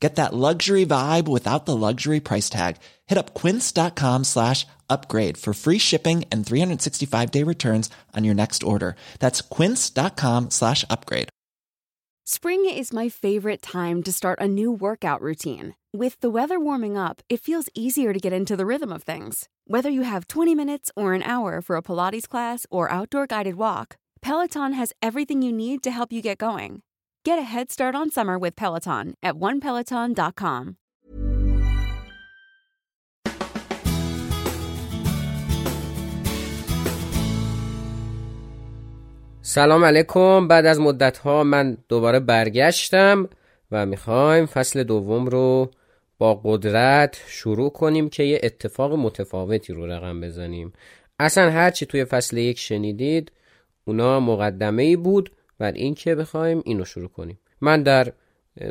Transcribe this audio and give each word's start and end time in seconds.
Get 0.00 0.16
that 0.16 0.34
luxury 0.34 0.84
vibe 0.84 1.26
without 1.26 1.64
the 1.64 1.74
luxury 1.74 2.20
price 2.20 2.50
tag. 2.50 2.76
Hit 3.06 3.16
up 3.18 3.32
quince.com 3.32 4.24
slash 4.24 4.66
upgrade 4.90 5.38
for 5.38 5.54
free 5.54 5.78
shipping 5.78 6.24
and 6.30 6.46
365 6.46 7.30
day 7.30 7.42
returns 7.42 7.88
on 8.14 8.24
your 8.24 8.34
next 8.34 8.62
order. 8.62 8.94
That's 9.20 9.40
quince.com 9.40 10.50
slash 10.50 10.84
upgrade. 10.90 11.28
Spring 12.28 12.68
is 12.68 12.92
my 12.92 13.08
favorite 13.08 13.62
time 13.62 14.02
to 14.02 14.12
start 14.12 14.40
a 14.40 14.48
new 14.48 14.72
workout 14.72 15.22
routine. 15.22 15.76
With 15.94 16.18
the 16.18 16.28
weather 16.28 16.58
warming 16.58 16.98
up, 16.98 17.22
it 17.28 17.40
feels 17.40 17.68
easier 17.72 18.12
to 18.12 18.18
get 18.18 18.32
into 18.32 18.56
the 18.56 18.66
rhythm 18.66 18.92
of 18.92 19.04
things. 19.04 19.48
Whether 19.68 19.90
you 19.90 20.02
have 20.02 20.26
20 20.26 20.52
minutes 20.52 20.90
or 20.96 21.14
an 21.14 21.22
hour 21.22 21.62
for 21.62 21.76
a 21.76 21.82
Pilates 21.82 22.28
class 22.28 22.66
or 22.68 22.90
outdoor 22.90 23.28
guided 23.28 23.54
walk, 23.54 23.96
Peloton 24.22 24.72
has 24.72 24.92
everything 25.00 25.40
you 25.40 25.52
need 25.52 25.84
to 25.84 25.92
help 25.92 26.12
you 26.12 26.20
get 26.20 26.38
going. 26.38 26.82
Get 27.28 27.38
a 27.46 27.48
head 27.54 27.68
start 27.76 27.94
on 28.00 28.08
summer 28.16 28.36
with 28.44 28.54
Peloton 28.62 29.06
at 29.28 29.34
onepeloton.com. 29.46 30.76
سلام 39.42 39.84
علیکم. 39.84 40.48
بعد 40.48 40.66
از 40.66 40.80
مدت 40.80 41.18
ها 41.18 41.44
من 41.44 41.78
دوباره 41.88 42.20
برگشتم 42.20 43.28
و 43.70 43.86
می‌خوایم 43.86 44.46
فصل 44.46 44.82
دوم 44.82 45.26
رو 45.26 45.70
با 46.18 46.40
قدرت 46.44 47.22
شروع 47.26 47.70
کنیم 47.70 48.08
که 48.08 48.22
یه 48.22 48.40
اتفاق 48.42 48.92
متفاوتی 48.92 49.72
رو 49.72 49.86
رقم 49.86 50.20
بزنیم. 50.20 50.72
اصلا 51.18 51.50
هرچی 51.50 51.86
توی 51.86 52.04
فصل 52.04 52.36
یک 52.36 52.58
شنیدید 52.58 53.32
اونا 53.84 54.20
مقدمه 54.20 54.82
ای 54.82 54.96
بود. 54.96 55.30
بر 55.58 55.72
اینکه 55.72 56.14
بخوایم 56.14 56.62
اینو 56.64 56.84
شروع 56.84 57.08
کنیم. 57.08 57.38
من 57.60 57.82
در 57.82 58.12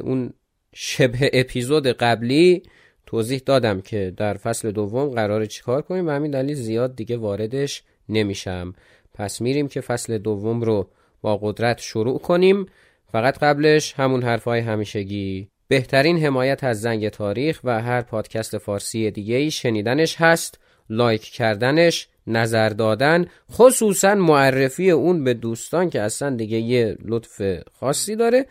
اون 0.02 0.34
شبه 0.74 1.30
اپیزود 1.34 1.88
قبلی 1.88 2.64
توضیح 3.06 3.42
دادم 3.46 3.82
که 3.82 4.14
در 4.18 4.34
فصل 4.34 4.72
دوم 4.72 5.10
قرار 5.10 5.46
چیکار 5.46 5.82
کنیم 5.82 6.08
و 6.08 6.12
همین 6.12 6.32
دلیل 6.32 6.56
زیاد 6.56 6.96
دیگه 6.96 7.18
واردش 7.18 7.84
نمیشم. 8.10 8.74
پس 9.14 9.42
میریم 9.42 9.68
که 9.68 9.82
فصل 9.82 10.18
دوم 10.18 10.62
رو 10.62 10.90
با 11.22 11.38
قدرت 11.38 11.80
شروع 11.80 12.20
کنیم. 12.20 12.66
فقط 13.12 13.40
قبلش 13.40 13.94
همون 13.94 14.24
حرفای 14.24 14.60
همیشگی. 14.60 15.50
بهترین 15.68 16.18
حمایت 16.18 16.64
از 16.64 16.82
زنگ 16.82 17.10
تاریخ 17.10 17.60
و 17.64 17.82
هر 17.82 18.02
پادکست 18.02 18.58
فارسی 18.58 19.12
دیگه 19.12 19.36
ای 19.36 19.52
شنیدنش 19.52 20.16
هست. 20.22 20.60
لایک 20.90 21.22
کردنش 21.22 22.08
نظر 22.28 22.70
دادن 22.70 23.26
خصوصا 23.52 24.16
معرفی 24.16 24.92
اون 24.92 25.24
به 25.24 25.34
دوستان 25.34 25.90
که 25.90 26.02
اصلا 26.02 26.36
دیگه 26.36 26.58
یه 26.58 26.98
لطف 27.06 27.42
خاصی 27.80 28.16
داره. 28.16 28.46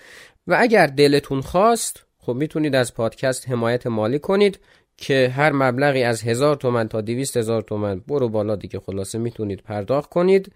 و 0.47 0.57
اگر 0.61 0.87
دلتون 0.87 1.41
خواست 1.41 2.07
خب 2.19 2.33
می‌تونید 2.33 2.75
از 2.75 2.95
پادکست 2.95 3.49
حمایت 3.49 3.87
مالی 3.87 4.19
کنید 4.19 4.59
که 4.97 5.33
هر 5.37 5.53
مبلغی 5.53 6.03
از 6.03 6.23
هزار 6.23 6.57
تومن 6.57 6.89
تا 6.89 7.01
دیویست 7.01 7.37
هزار 7.37 7.63
تومن 7.63 8.01
برو 8.09 8.29
بالا 8.29 8.57
دیگه 8.57 8.81
خلاصه 8.81 9.19
می‌تونید 9.19 9.61
پرداخت 9.61 10.11
کنید. 10.11 10.53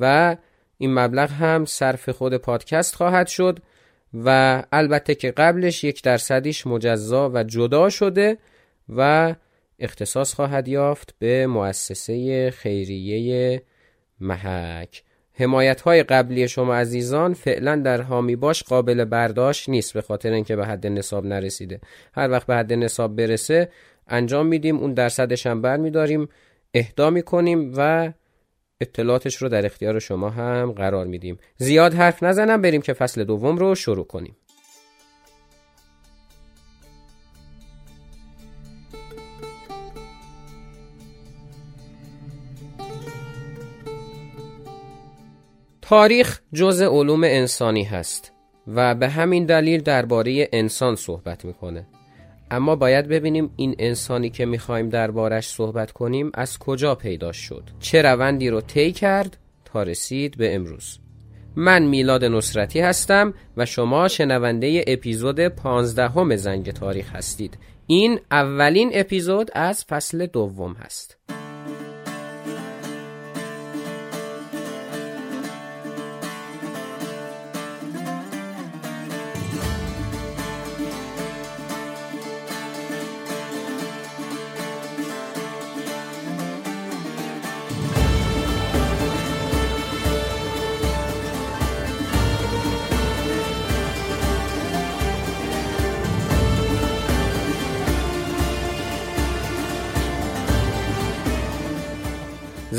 و 0.00 0.36
این 0.78 0.94
مبلغ 0.94 1.30
هم 1.30 1.64
صرف 1.64 2.08
خود 2.08 2.36
پادکست 2.36 2.94
خواهد 2.94 3.26
شد. 3.26 3.58
و 4.14 4.62
البته 4.72 5.14
که 5.14 5.30
قبلش 5.30 5.84
یک 5.84 6.02
درصدیش 6.02 6.66
مجزا 6.66 7.30
و 7.34 7.42
جدا 7.42 7.88
شده 7.88 8.38
و 8.96 9.34
اختصاص 9.82 10.34
خواهد 10.34 10.68
یافت 10.68 11.14
به 11.18 11.46
مؤسسه 11.46 12.50
خیریه 12.50 13.62
محک. 14.20 15.02
حمایت 15.34 15.80
های 15.80 16.02
قبلی 16.02 16.48
شما 16.48 16.74
عزیزان 16.74 17.34
فعلا 17.34 17.76
در 17.76 18.02
حامی 18.02 18.36
باش 18.36 18.62
قابل 18.62 19.04
برداشت 19.04 19.68
نیست 19.68 19.94
به 19.94 20.02
خاطر 20.02 20.32
اینکه 20.32 20.56
به 20.56 20.66
حد 20.66 20.86
نصاب 20.86 21.26
نرسیده. 21.26 21.80
هر 22.14 22.30
وقت 22.30 22.46
به 22.46 22.54
حد 22.54 22.72
نصاب 22.72 23.16
برسه 23.16 23.68
انجام 24.08 24.46
میدیم 24.46 24.76
اون 24.76 24.94
درصدش 24.94 25.46
هم 25.46 25.62
برمیداریم 25.62 26.28
اهدا 26.74 27.10
می‌کنیم 27.10 27.72
و 27.76 28.12
اطلاعاتش 28.80 29.36
رو 29.36 29.48
در 29.48 29.66
اختیار 29.66 29.98
شما 29.98 30.30
هم 30.30 30.72
قرار 30.72 31.06
میدیم. 31.06 31.38
زیاد 31.56 31.94
حرف 31.94 32.22
نزنم 32.22 32.62
بریم 32.62 32.82
که 32.82 32.92
فصل 32.92 33.24
دوم 33.24 33.56
رو 33.56 33.74
شروع 33.74 34.06
کنیم. 34.06 34.36
تاریخ 45.92 46.40
جزء 46.52 46.86
علوم 46.86 47.24
انسانی 47.24 47.84
هست 47.84 48.32
و 48.66 48.94
به 48.94 49.08
همین 49.08 49.46
دلیل 49.46 49.82
درباره 49.82 50.48
انسان 50.52 50.96
صحبت 50.96 51.44
می‌کنه. 51.44 51.86
اما 52.50 52.76
باید 52.76 53.08
ببینیم 53.08 53.50
این 53.56 53.74
انسانی 53.78 54.30
که 54.30 54.46
می‌خوایم 54.46 54.88
دربارش 54.88 55.48
صحبت 55.48 55.92
کنیم 55.92 56.30
از 56.34 56.58
کجا 56.58 56.94
پیدا 56.94 57.32
شد. 57.32 57.62
چه 57.80 58.02
روندی 58.02 58.48
رو 58.48 58.60
طی 58.60 58.92
کرد 58.92 59.36
تا 59.64 59.82
رسید 59.82 60.36
به 60.36 60.54
امروز. 60.54 60.98
من 61.56 61.82
میلاد 61.82 62.24
نصرتی 62.24 62.80
هستم 62.80 63.34
و 63.56 63.66
شما 63.66 64.08
شنونده 64.08 64.84
اپیزود 64.86 65.48
پانزدهم 65.48 66.36
زنگ 66.36 66.70
تاریخ 66.70 67.16
هستید. 67.16 67.58
این 67.86 68.20
اولین 68.30 68.90
اپیزود 68.94 69.50
از 69.54 69.84
فصل 69.84 70.26
دوم 70.26 70.72
هست. 70.72 71.18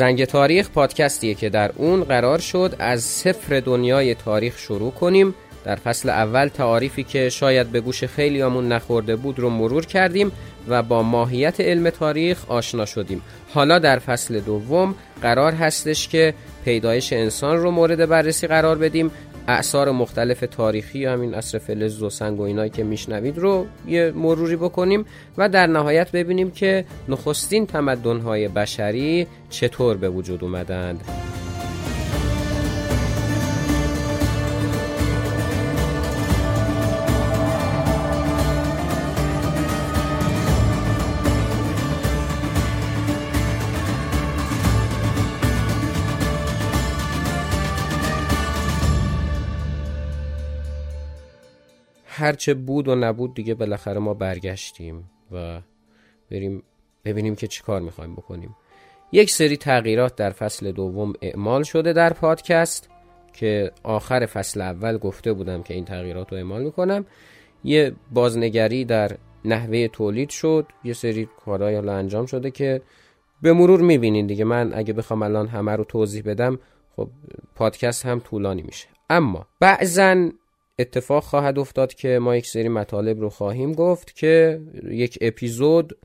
زنگ 0.04 0.26
تاریخ 0.26 0.70
پادکستیه 0.70 1.34
که 1.34 1.50
در 1.50 1.72
اون 1.76 2.04
قرار 2.04 2.40
شد 2.40 2.76
از 2.80 3.04
صفر 3.04 3.60
دنیای 3.60 4.16
تاریخ 4.16 4.58
شروع 4.58 4.92
کنیم. 4.92 5.36
در 5.66 5.76
فصل 5.76 6.10
اول 6.10 6.48
تعاریفی 6.48 7.04
که 7.04 7.30
شاید 7.30 7.68
به 7.68 7.82
گوش 7.82 8.04
خیلیامون 8.04 8.68
نخورده 8.68 9.16
بود 9.16 9.40
رو 9.40 9.50
مرور 9.50 9.86
کردیم 9.86 10.32
و 10.68 10.84
با 10.84 11.04
ماهیت 11.04 11.60
علم 11.62 11.90
تاریخ 11.90 12.46
آشنا 12.48 12.86
شدیم. 12.86 13.22
حالا 13.54 13.80
در 13.80 14.00
فصل 14.00 14.40
دوم 14.40 14.96
قرار 15.22 15.52
هستش 15.52 16.08
که 16.08 16.34
پیدایش 16.66 17.14
انسان 17.14 17.58
رو 17.58 17.72
مورد 17.72 18.10
بررسی 18.10 18.48
قرار 18.48 18.78
بدیم 18.78 19.12
اعثار 19.48 19.92
مختلف 19.92 20.44
تاریخی 20.52 21.06
همین 21.06 21.34
اصر 21.34 21.58
فلز 21.58 22.02
و 22.02 22.10
سنگ 22.10 22.40
و 22.40 22.44
اینایی 22.44 22.70
که 22.70 22.84
میشنوید 22.84 23.38
رو 23.38 23.66
یه 23.88 24.12
مروری 24.16 24.56
بکنیم 24.56 25.06
و 25.38 25.50
در 25.50 25.68
نهایت 25.68 26.12
ببینیم 26.12 26.52
که 26.52 26.86
نخستین 27.10 27.66
تمدن‌های 27.66 28.48
بشری 28.48 29.28
چطور 29.50 29.98
به 29.98 30.10
وجود 30.10 30.44
اومدند. 30.44 31.33
هرچه 52.24 52.54
بود 52.54 52.88
و 52.88 52.96
نبود 52.96 53.34
دیگه 53.34 53.54
بالاخره 53.54 54.00
ما 54.00 54.14
برگشتیم 54.14 55.10
و 55.32 55.62
بریم 56.32 56.64
ببینیم 57.06 57.36
که 57.36 57.48
چیکار 57.48 57.82
می‌خوایم 57.82 58.16
بکنیم. 58.16 58.56
یک 59.12 59.32
سری 59.32 59.58
تغییرات 59.58 60.16
در 60.16 60.30
فصل 60.30 60.72
دوم 60.72 61.14
اعمال 61.22 61.64
شده 61.64 61.94
در 61.94 62.14
پادکست 62.14 62.90
که 63.34 63.72
آخر 63.84 64.26
فصل 64.26 64.62
اول 64.62 64.98
گفته 64.98 65.34
بودم 65.34 65.64
که 65.64 65.74
این 65.74 65.86
تغییرات 65.86 66.32
رو 66.32 66.38
اعمال 66.38 66.64
می‌کنم. 66.64 67.06
یه 67.64 67.96
بازنگری 68.12 68.86
در 68.86 69.12
نحوه 69.46 69.88
تولید 69.88 70.30
شد. 70.30 70.68
یه 70.84 70.94
سری 70.94 71.30
کارهای 71.46 71.76
حالا 71.76 71.94
انجام 71.94 72.26
شده 72.26 72.52
که 72.52 72.82
به 73.42 73.54
مرور 73.54 73.82
می‌بینین 73.82 74.28
دیگه. 74.28 74.44
من 74.44 74.74
اگه 74.74 74.94
بخوام 74.94 75.24
الان 75.24 75.48
همه 75.48 75.72
رو 75.72 75.84
توضیح 75.84 76.24
بدم 76.26 76.60
خب 76.96 77.10
پادکست 77.56 78.06
هم 78.06 78.20
طولانی 78.20 78.62
میشه. 78.62 78.88
اما 79.10 79.48
بعضا 79.60 80.30
اتفاق 80.80 81.24
خواهد 81.24 81.60
افتاد 81.60 81.94
که 81.94 82.20
ما 82.20 82.36
یک 82.36 82.48
سری 82.48 82.70
مطالب 82.70 83.20
رو 83.20 83.30
خواهیم 83.30 83.72
گفت 83.74 84.16
که 84.16 84.62
یک 84.84 85.18
اپیزود 85.22 85.98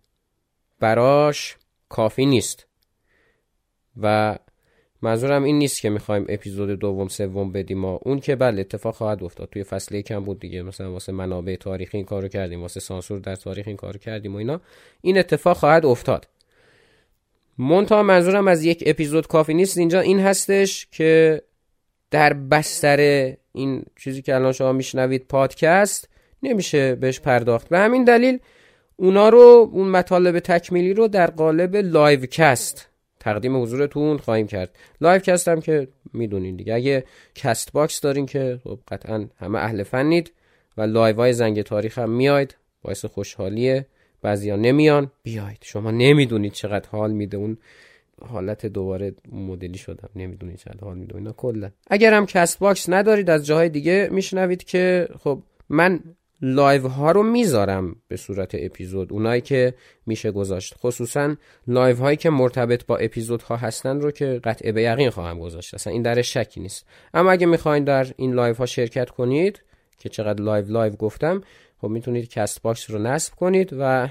براش 0.80 1.56
کافی 1.88 2.26
نیست. 2.26 2.66
و 4.02 4.38
منظورم 5.02 5.44
این 5.44 5.58
نیست 5.58 5.80
که 5.80 5.90
می‌خوایم 5.90 6.26
اپیزود 6.28 6.70
دوم 6.70 7.08
سوم 7.08 7.52
بدیم 7.52 7.78
ما 7.78 8.00
اون 8.02 8.20
که 8.20 8.36
بله 8.36 8.60
اتفاق 8.60 8.94
خواهد 8.94 9.24
افتاد. 9.24 9.48
توی 9.48 9.64
فصل 9.64 9.94
یکم 9.94 10.24
بود 10.24 10.40
دیگه. 10.40 10.62
مثلا 10.62 10.92
واسه 10.92 11.12
منابع 11.12 11.56
تاریخی 11.56 11.96
این 11.96 12.06
کارو 12.06 12.28
کردیم 12.28 12.62
واسه 12.62 12.80
سانسور 12.80 13.18
در 13.18 13.36
تاریخ 13.36 13.68
این 13.68 13.76
کارو 13.76 13.98
کردیم 13.98 14.34
و 14.34 14.38
اینا. 14.38 14.60
این 15.00 15.18
اتفاق 15.18 15.56
خواهد 15.56 15.86
افتاد. 15.86 16.28
منتها 17.58 18.02
منظورم 18.02 18.48
از 18.48 18.64
یک 18.64 18.84
اپیزود 18.86 19.26
کافی 19.26 19.54
نیست. 19.54 19.78
اینجا 19.78 20.00
این 20.00 20.20
هستش 20.20 20.86
که 20.90 21.42
در 22.10 22.32
بستر 22.32 23.32
این 23.58 23.84
چیزی 23.96 24.22
که 24.22 24.34
الان 24.34 24.52
شما 24.52 24.72
میشنوید 24.72 25.26
پادکست 25.28 26.08
نمیشه 26.42 26.94
بهش 26.94 27.20
پرداخت. 27.20 27.68
به 27.68 27.78
همین 27.78 28.04
دلیل 28.04 28.38
اونا 28.96 29.28
رو 29.28 29.70
اون 29.72 29.88
مطالب 29.88 30.38
تکمیلی 30.38 30.94
رو 30.94 31.08
در 31.08 31.26
قالب 31.26 31.76
live 31.76 32.26
cast 32.26 32.88
تقدیم 33.20 33.62
حضورتون 33.62 34.18
خواهیم 34.18 34.46
کرد. 34.46 34.70
live 35.00 35.20
cast 35.20 35.48
هم 35.48 35.60
که 35.60 35.88
می‌دونین 36.12 36.56
دیگه. 36.56 36.74
اگه 36.74 37.04
Castbox 37.34 38.00
دارین 38.00 38.26
که 38.26 38.60
خب 38.64 38.78
قطعا 38.88 39.28
همه 39.38 39.58
اهل 39.58 39.82
فنید 39.82 40.32
و 40.76 40.82
لایو 40.82 41.16
های 41.16 41.32
زنگ 41.32 41.62
تاریخ 41.62 41.98
هم 41.98 42.10
میاید 42.10 42.56
باعث 42.82 43.04
خوشحالیه. 43.04 43.86
بعضیا 44.22 44.56
نمیان. 44.56 45.12
بیاید. 45.22 45.58
شما 45.62 45.90
نمی‌دونید 45.90 46.52
چقدر 46.52 46.88
حال 46.88 47.12
میده 47.12 47.36
اون 47.36 47.58
حالت 48.26 48.66
دوباره 48.66 49.14
مدلی 49.32 49.78
شدم. 49.78 50.08
نمی‌دونی 50.16 50.56
چقد 50.56 50.78
حال 50.82 50.98
میده 50.98 51.16
اینا 51.16 51.32
کلا. 51.32 51.70
اگر 51.90 52.14
هم 52.14 52.26
Castbox 52.26 52.88
ندارید 52.88 53.30
از 53.30 53.46
جاهای 53.46 53.68
دیگه 53.68 54.08
میشنوید 54.12 54.64
که 54.64 55.08
خب 55.18 55.42
من 55.68 56.00
لایو 56.42 56.88
ها 56.88 57.10
رو 57.10 57.22
می‌ذارم 57.22 57.96
به 58.08 58.16
صورت 58.16 58.50
اپیزود. 58.54 59.12
اونایی 59.12 59.40
که 59.40 59.74
میشه 60.06 60.30
گذاشت. 60.30 60.74
خصوصا 60.78 61.36
لایو 61.66 61.96
هایی 61.96 62.16
که 62.16 62.30
مرتبط 62.30 62.86
با 62.86 62.96
اپیزود 62.96 63.42
ها 63.42 63.56
هستن 63.56 64.00
رو 64.00 64.10
که 64.10 64.40
قطع 64.44 64.72
به 64.72 64.82
یقین 64.82 65.10
خواهم 65.10 65.40
گذاشت. 65.40 65.74
اصلا 65.74 65.92
این 65.92 66.02
در 66.02 66.22
شکی 66.22 66.60
نیست. 66.60 66.86
اما 67.14 67.30
اگه 67.30 67.46
می‌خواین 67.46 67.84
در 67.84 68.06
این 68.16 68.32
لایو 68.32 68.54
ها 68.54 68.66
شرکت 68.66 69.10
کنید 69.10 69.62
که 69.98 70.08
چقدر 70.08 70.42
لایو 70.42 70.66
لایو 70.66 70.92
گفتم 70.92 71.42
خب 71.80 71.88
می‌تونید 71.88 72.28
Castbox 72.28 72.90
رو 72.90 72.98
نصب 72.98 73.34
کنید 73.34 73.70
و 73.78 74.08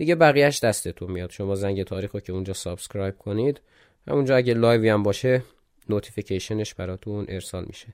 دیگه 0.00 0.14
بقیهش 0.14 0.60
دستتون 0.60 1.10
میاد. 1.10 1.30
شما 1.30 1.54
زنگ 1.54 1.82
تاریخ 1.82 2.14
رو 2.14 2.20
که 2.20 2.32
اونجا 2.32 2.52
subscribe 2.52 3.18
کنید. 3.18 3.60
همونجا 4.08 4.36
اگه 4.36 4.54
لایوی 4.54 4.88
هم 4.88 5.02
باشه 5.02 5.42
notification 5.88 6.62
ش 6.62 6.74
براتون 6.74 7.26
ارسال 7.28 7.64
میشه. 7.66 7.86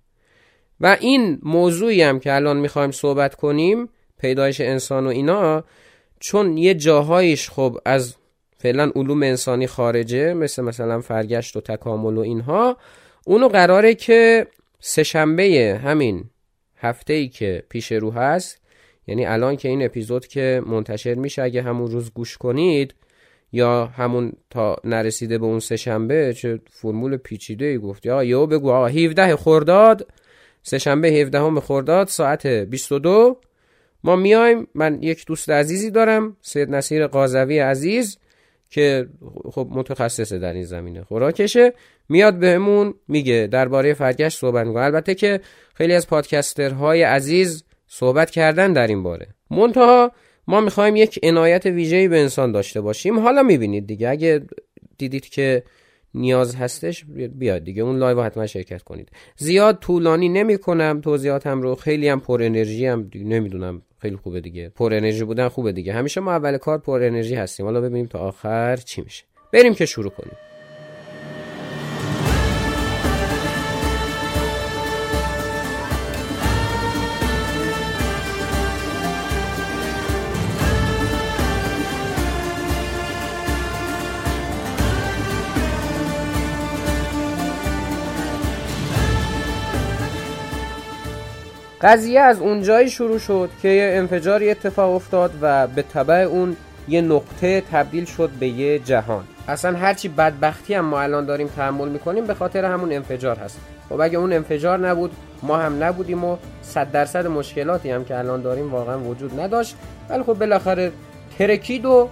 و 0.81 0.97
این 1.01 1.39
موضوعی 1.43 2.03
هم 2.03 2.21
که 2.21 2.35
الان 2.35 2.57
می‌خوایم 2.57 2.91
صحبت 2.91 3.35
کنیم 3.35 3.89
پیدایش 4.19 4.61
انسان 4.61 5.07
و 5.07 5.09
اینا 5.09 5.65
چون 6.21 6.59
یه 6.59 6.75
جاهایش 6.75 7.51
خب 7.51 7.79
از 7.85 8.15
فعلا 8.59 8.93
علوم 8.95 9.23
انسانی 9.23 9.67
خارجه 9.67 10.35
مثل 10.35 10.63
مثلا 10.63 11.01
فرگشت 11.01 11.57
و 11.57 11.61
تکامل 11.61 12.17
و 12.17 12.21
اینها 12.21 12.77
اونو 13.25 13.49
قراره 13.49 13.95
که 13.95 14.47
سهشنبه 14.81 15.81
همین 15.85 16.25
هفته 16.77 17.13
ای 17.13 17.29
که 17.29 17.63
پیش 17.69 17.93
رو 17.93 18.11
هست 18.11 18.66
یعنی 19.07 19.27
الان 19.27 19.57
که 19.57 19.69
این 19.69 19.85
اپیزود 19.85 20.27
که 20.27 20.63
منتشر 20.67 21.15
میشه 21.15 21.43
اگه 21.43 21.63
همون 21.63 21.91
روز 21.91 22.11
گوش 22.11 22.37
کنید 22.37 22.95
یا 23.53 23.87
همون 23.87 24.33
تا 24.51 24.77
نرسیده 24.85 25.39
به 25.39 25.47
اون 25.47 25.61
سهشنبه 25.61 26.35
چه 26.35 26.61
فرمول 26.71 27.17
پیچیده 27.17 27.65
ای 27.65 27.79
گفت. 27.79 28.07
یا 28.07 28.25
یو 28.25 28.47
بگو 28.47 28.71
آقا 28.71 28.87
17 28.87 29.37
خرداد 29.37 30.07
سهشنبه 30.63 31.09
17 31.09 31.41
همه 31.41 31.61
خرداد 31.61 32.09
ساعت 32.09 32.47
22 32.47 33.41
ما 34.05 34.17
میایم 34.17 34.67
من 34.75 35.03
یک 35.03 35.27
دوست 35.27 35.51
عزیزی 35.51 35.91
دارم 35.91 36.37
سید 36.43 36.71
نصیر 36.71 37.07
قاضوی 37.07 37.59
عزیز 37.59 38.19
که 38.71 39.09
خب 39.51 39.69
متخصصه 39.71 40.39
در 40.39 40.53
این 40.53 40.65
زمینه. 40.65 41.03
خوراکشه. 41.05 41.73
میاد 42.09 42.39
بهمون 42.39 42.95
میگه 43.09 43.49
درباره 43.53 43.95
فرگشت 43.95 44.39
صحبت 44.39 44.67
می‌کنه. 44.67 44.83
البته 44.83 45.15
که 45.15 45.41
خیلی 45.75 45.93
از 45.93 46.07
پادکسترهای 46.07 47.03
عزیز 47.03 47.65
صحبت 47.89 48.31
کردن 48.31 48.73
در 48.73 48.87
این 48.87 49.03
باره. 49.03 49.29
منتها 49.51 50.13
ما 50.47 50.61
می‌خوایم 50.61 50.97
یک 50.97 51.21
عنایت 51.23 51.67
ویژه‌ای 51.67 52.09
به 52.09 52.21
انسان 52.21 52.53
داشته 52.53 52.81
باشیم. 52.81 53.19
حالا 53.19 53.43
می‌بینید 53.43 53.87
دیگه 53.87 54.09
اگه 54.09 54.43
دیدید 54.99 55.29
که 55.29 55.63
نیاز 56.15 56.55
هستش 56.55 57.05
بیاد 57.35 57.65
دیگه 57.65 57.83
اون 57.83 57.99
لایو 57.99 58.23
حتما 58.23 58.47
شرکت 58.47 58.83
کنید. 58.83 59.09
زیاد 59.37 59.79
طولانی 59.79 60.29
نمی 60.29 60.59
کنم 60.59 61.01
توضیحاتم 61.01 61.63
رو 61.63 61.75
خیلی 61.75 62.09
هم 62.09 62.21
پر 62.21 62.43
انرژی 62.43 62.87
هم 62.87 63.11
نمی‌دونم 63.15 63.83
خیلی 63.99 64.17
خوبه 64.17 64.41
دیگه. 64.41 64.69
پر 64.69 64.95
انرژی 64.95 65.25
بودن 65.25 65.49
خوبه 65.49 65.73
دیگه. 65.73 65.93
همیشه 65.93 66.21
ما 66.21 66.33
اول 66.33 66.57
کار 66.59 66.79
پر 66.79 67.03
انرژی 67.03 67.35
هستیم. 67.35 67.67
حالا 67.67 67.81
ببینیم 67.81 68.07
تا 68.07 68.19
آخر 68.19 68.77
چی 68.77 69.03
میشه. 69.03 69.25
بریم 69.53 69.75
که 69.75 69.87
شروع 69.87 70.11
کنیم. 70.11 70.37
قضیه 91.83 92.21
از 92.21 92.41
اونجایی 92.41 92.91
شروع 92.91 93.19
شد 93.19 93.51
که 93.63 93.69
یه 93.69 93.91
انفجاری 93.95 94.51
اتفاق 94.51 94.95
افتاد 94.95 95.31
و 95.41 95.67
به 95.67 95.83
طبع 95.83 96.15
اون 96.15 96.57
یه 96.89 97.01
نقطه 97.01 97.61
تبدیل 97.73 98.05
شد 98.05 98.31
به 98.41 98.49
یه 98.49 98.79
جهان. 98.79 99.25
اصلا 99.49 99.79
هرچی 99.79 100.09
بدبختی 100.09 100.75
هم 100.75 100.85
ما 100.85 101.01
الان 101.01 101.27
داریم 101.27 101.49
تحمل 101.49 101.89
می‌کنیم 101.89 102.27
به 102.27 102.35
خاطر 102.35 102.65
همون 102.65 102.93
انفجار 102.93 103.37
هست. 103.37 103.61
خب 103.89 104.01
اگه 104.01 104.19
اون 104.19 104.33
انفجار 104.33 104.89
نبود 104.89 105.11
ما 105.43 105.57
هم 105.57 105.85
نبودیم 105.85 106.25
و 106.25 106.37
صد 106.63 106.91
درصد 106.93 107.27
مشکلاتی 107.27 107.91
هم 107.91 108.05
که 108.05 108.19
الان 108.19 108.43
داریم 108.43 108.73
واقعا 108.73 108.99
وجود 108.99 109.41
نداشت. 109.41 109.77
ولی 110.09 110.23
خب 110.23 110.35
بالاخره 110.35 110.93
ترکید 111.39 111.85
و 111.85 112.09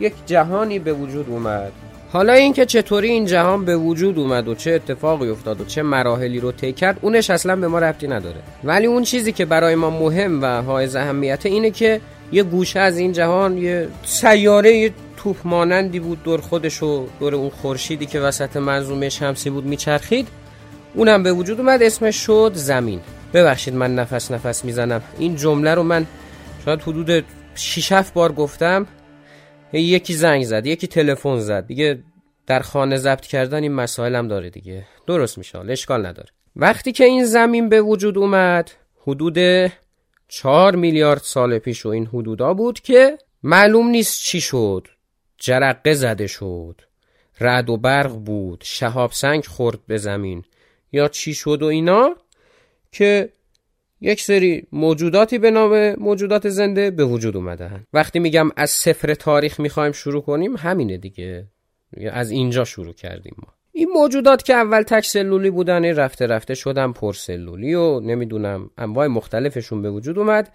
یک 0.00 0.14
جهانی 0.26 0.78
به 0.78 0.92
وجود 0.92 1.28
اومد. 1.28 1.72
حالا 2.12 2.32
اینکه 2.32 2.66
چطوری 2.66 3.08
این 3.08 3.26
جهان 3.26 3.64
به 3.64 3.76
وجود 3.76 4.18
اومد 4.18 4.48
و 4.48 4.54
چه 4.54 4.72
اتفاقی 4.72 5.30
افتاد 5.30 5.60
و 5.60 5.64
چه 5.64 5.82
مراحلی 5.82 6.40
رو 6.40 6.52
طی 6.52 6.72
کرد 6.72 6.98
اونش 7.00 7.30
اصلا 7.30 7.56
به 7.56 7.68
ما 7.68 7.78
ربطی 7.78 8.08
نداره. 8.08 8.36
ولی 8.64 8.86
اون 8.86 9.02
چیزی 9.02 9.32
که 9.32 9.44
برای 9.44 9.74
ما 9.74 9.90
مهم 9.90 10.42
و 10.42 10.62
های 10.62 10.96
اهمیت 10.96 11.46
اینه 11.46 11.70
که 11.70 12.00
یه 12.32 12.42
گوشه 12.42 12.80
از 12.80 12.98
این 12.98 13.12
جهان 13.12 13.58
یه 13.58 13.88
سیاره 14.04 14.76
یه 14.76 14.92
توپ 15.16 15.36
مانندی 15.44 16.00
بود 16.00 16.22
دور 16.22 16.40
خودش 16.40 16.82
و 16.82 17.06
دور 17.20 17.34
اون 17.34 17.50
خورشیدی 17.50 18.06
که 18.06 18.20
وسط 18.20 18.56
منظومه 18.56 19.08
شمسی 19.08 19.50
بود 19.50 19.64
میچرخید. 19.64 20.28
اونم 20.94 21.22
به 21.22 21.32
وجود 21.32 21.60
اومد 21.60 21.82
اسمش 21.82 22.16
شد 22.16 22.52
زمین. 22.54 23.00
ببخشید 23.34 23.74
من 23.74 23.94
نفس 23.94 24.30
نفس 24.30 24.64
می‌زنم. 24.64 25.02
این 25.18 25.36
جمله 25.36 25.74
رو 25.74 25.82
من 25.82 26.06
شاید 26.64 26.82
حدود 26.82 27.24
6 27.54 27.92
بار 28.14 28.32
گفتم. 28.32 28.86
یکی 29.72 30.14
زنگ 30.14 30.44
زد 30.44 30.66
یکی 30.66 30.86
تلفن 30.86 31.38
زد. 31.38 31.66
دیگه 31.66 32.02
در 32.46 32.60
خانه 32.60 32.96
ضبط 32.96 33.26
کردن 33.26 33.62
این 33.62 33.72
مسائل 33.72 34.14
هم 34.14 34.28
داره 34.28 34.50
دیگه. 34.50 34.86
درست 35.06 35.38
میشه 35.38 35.58
اشکال 35.58 36.06
نداره. 36.06 36.28
وقتی 36.56 36.92
که 36.92 37.04
این 37.04 37.24
زمین 37.24 37.68
به 37.68 37.82
وجود 37.82 38.18
اومد 38.18 38.70
حدود 39.06 39.38
چهار 40.28 40.76
میلیارد 40.76 41.20
سال 41.20 41.58
پیش 41.58 41.86
و 41.86 41.88
این 41.88 42.06
حدودا 42.06 42.54
بود 42.54 42.80
که 42.80 43.18
معلوم 43.42 43.88
نیست 43.88 44.22
چی 44.22 44.40
شد. 44.40 44.88
جرقه 45.38 45.94
زده 45.94 46.26
شد. 46.26 46.80
رد 47.40 47.70
و 47.70 47.76
برق 47.76 48.12
بود. 48.12 48.62
شهاب 48.64 49.12
سنگ 49.12 49.44
خورد 49.44 49.78
به 49.86 49.96
زمین. 49.96 50.44
یا 50.92 51.08
چی 51.08 51.34
شد 51.34 51.62
و 51.62 51.66
اینا؟ 51.66 52.16
که 52.92 53.32
یک 54.00 54.20
سری 54.20 54.66
موجوداتی 54.72 55.38
به 55.38 55.50
نام 55.50 55.94
موجودات 55.94 56.48
زنده 56.48 56.90
به 56.90 57.04
وجود 57.04 57.36
اومدن. 57.36 57.84
وقتی 57.92 58.18
میگم 58.18 58.50
از 58.56 58.70
صفر 58.70 59.14
تاریخ 59.14 59.60
می‌خوایم 59.60 59.92
شروع 59.92 60.22
کنیم 60.22 60.56
همینه 60.56 60.96
دیگه. 60.96 61.46
از 62.10 62.30
اینجا 62.30 62.64
شروع 62.64 62.92
کردیم 62.92 63.34
ما. 63.38 63.52
این 63.72 63.88
موجودات 63.94 64.42
که 64.42 64.54
اول 64.54 64.82
تک 64.82 65.04
سلولی 65.04 65.50
بودن 65.50 65.84
رفته 65.84 66.26
رفته 66.26 66.54
شدن 66.54 66.92
پرسلولی 66.92 67.74
و 67.74 68.00
نمی‌دونم 68.00 68.70
انواع 68.78 69.06
مختلفشون 69.06 69.82
به 69.82 69.90
وجود 69.90 70.18
اومد. 70.18 70.52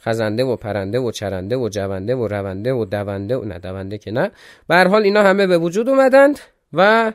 خزنده 0.00 0.44
و 0.44 0.56
پرنده 0.56 0.98
و 0.98 1.10
چرنده 1.10 1.56
و 1.56 1.68
جونده 1.68 2.14
و 2.14 2.28
رونده 2.28 2.72
و 2.72 2.84
دونده 2.84 3.36
و 3.36 3.44
نه 3.44 3.58
دونده 3.58 3.98
که 3.98 4.10
نه. 4.10 4.30
به 4.68 4.76
حال 4.76 5.02
اینا 5.02 5.22
همه 5.22 5.46
به 5.46 5.58
وجود 5.58 5.88
اومدند 5.88 6.38
و 6.72 7.12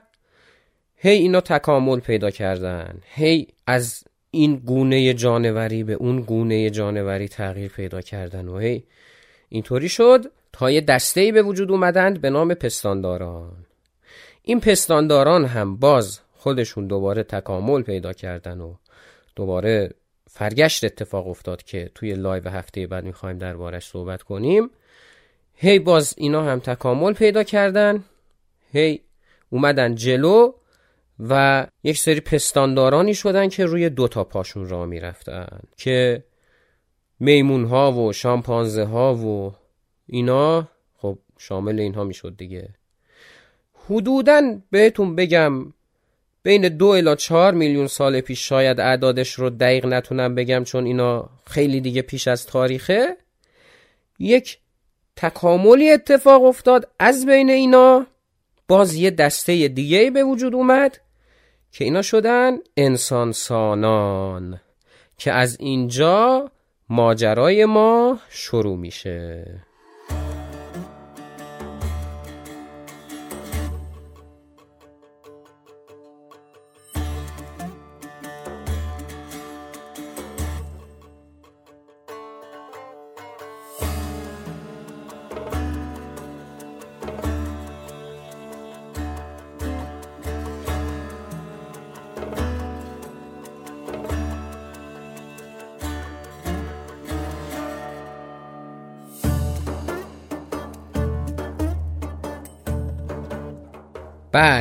هی 0.96 1.16
اینا 1.16 1.42
تکامل 1.42 2.00
پیدا 2.00 2.30
کردن. 2.30 3.00
هی 3.16 3.48
از 3.68 4.04
این 4.32 4.56
گونه 4.56 5.14
جانوری 5.14 5.84
به 5.84 5.94
اون 5.94 6.22
گونه 6.22 6.70
جانوری 6.70 7.28
تغییر 7.28 7.72
پیدا 7.72 8.02
کردن 8.02 8.48
و 8.48 8.58
هی 8.58 8.84
اینطوری 9.50 9.90
شد 9.90 10.32
تا 10.54 10.72
یه 10.72 10.82
دسته 10.82 11.32
به 11.32 11.42
وجود 11.42 11.72
اومدند 11.72 12.22
به 12.22 12.30
نام 12.30 12.54
پستانداران. 12.54 13.66
این 14.42 14.60
پستانداران 14.60 15.46
هم 15.46 15.78
باز 15.78 16.20
خودشون 16.34 16.88
دوباره 16.88 17.24
تکامل 17.24 17.82
پیدا 17.82 18.14
کردن 18.14 18.62
و 18.62 18.76
دوباره 19.36 19.94
فرگشت 20.30 20.84
اتفاق 20.84 21.28
افتاد 21.28 21.64
که 21.64 21.92
توی 21.96 22.14
لایو 22.14 22.50
هفته 22.50 22.88
بعد 22.88 23.04
می‌خوایم 23.04 23.38
دربارش 23.38 23.88
صحبت 23.88 24.24
کنیم. 24.24 24.70
هی 25.56 25.80
باز 25.80 26.14
اینا 26.18 26.44
هم 26.44 26.60
تکامل 26.60 27.14
پیدا 27.14 27.44
کردن. 27.44 28.04
هی 28.74 29.02
اومدن 29.50 29.96
جلو. 29.96 30.54
و 31.30 31.68
یک 31.84 31.98
سری 31.98 32.20
پستاندارانی 32.20 33.14
شدن 33.14 33.50
که 33.50 33.66
روی 33.66 33.90
دو 33.90 34.08
تا 34.08 34.24
پاشون 34.24 34.70
راه 34.70 34.86
می‌رفتن 34.86 35.60
که 35.78 36.24
میمون 37.20 37.66
ها 37.66 37.92
و 37.92 38.14
شامپانزه 38.14 38.84
ها 38.84 39.16
و 39.16 39.54
اینا 40.08 40.68
خب 40.98 41.18
شامل 41.38 41.80
اینها 41.80 42.04
می‌شد 42.04 42.38
دیگه. 42.38 42.70
حدودا 43.90 44.42
بهتون 44.72 45.16
بگم 45.16 45.74
بین 46.44 46.70
دو 46.70 46.88
الا 46.88 47.16
چهار 47.16 47.54
میلیون 47.54 47.88
سال 47.88 48.22
پیش 48.22 48.50
شاید 48.50 48.80
اعدادش 48.80 49.34
رو 49.34 49.50
دقیق 49.50 49.86
نتونم 49.86 50.36
بگم 50.36 50.64
چون 50.64 50.86
اینا 50.86 51.30
خیلی 51.46 51.82
دیگه 51.82 52.02
پیش 52.02 52.28
از 52.28 52.46
تاریخه. 52.46 53.18
یک 54.20 54.58
تکاملی 55.16 55.92
اتفاق 55.92 56.44
افتاد 56.44 56.90
از 57.00 57.26
بین 57.26 57.50
اینا. 57.50 58.08
باز 58.68 58.96
یه 58.96 59.12
دسته 59.12 59.68
دیگه 59.68 60.12
به 60.12 60.24
وجود 60.24 60.56
اومد. 60.56 61.00
که 61.72 61.84
اینا 61.84 62.02
شدن 62.02 62.58
انسان 62.78 63.32
سانان 63.32 64.62
که 65.18 65.32
از 65.32 65.58
اینجا 65.60 66.52
ماجرای 66.90 67.66
ما 67.66 68.20
شروع 68.30 68.78
میشه. 68.78 69.46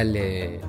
بله. 0.00 0.60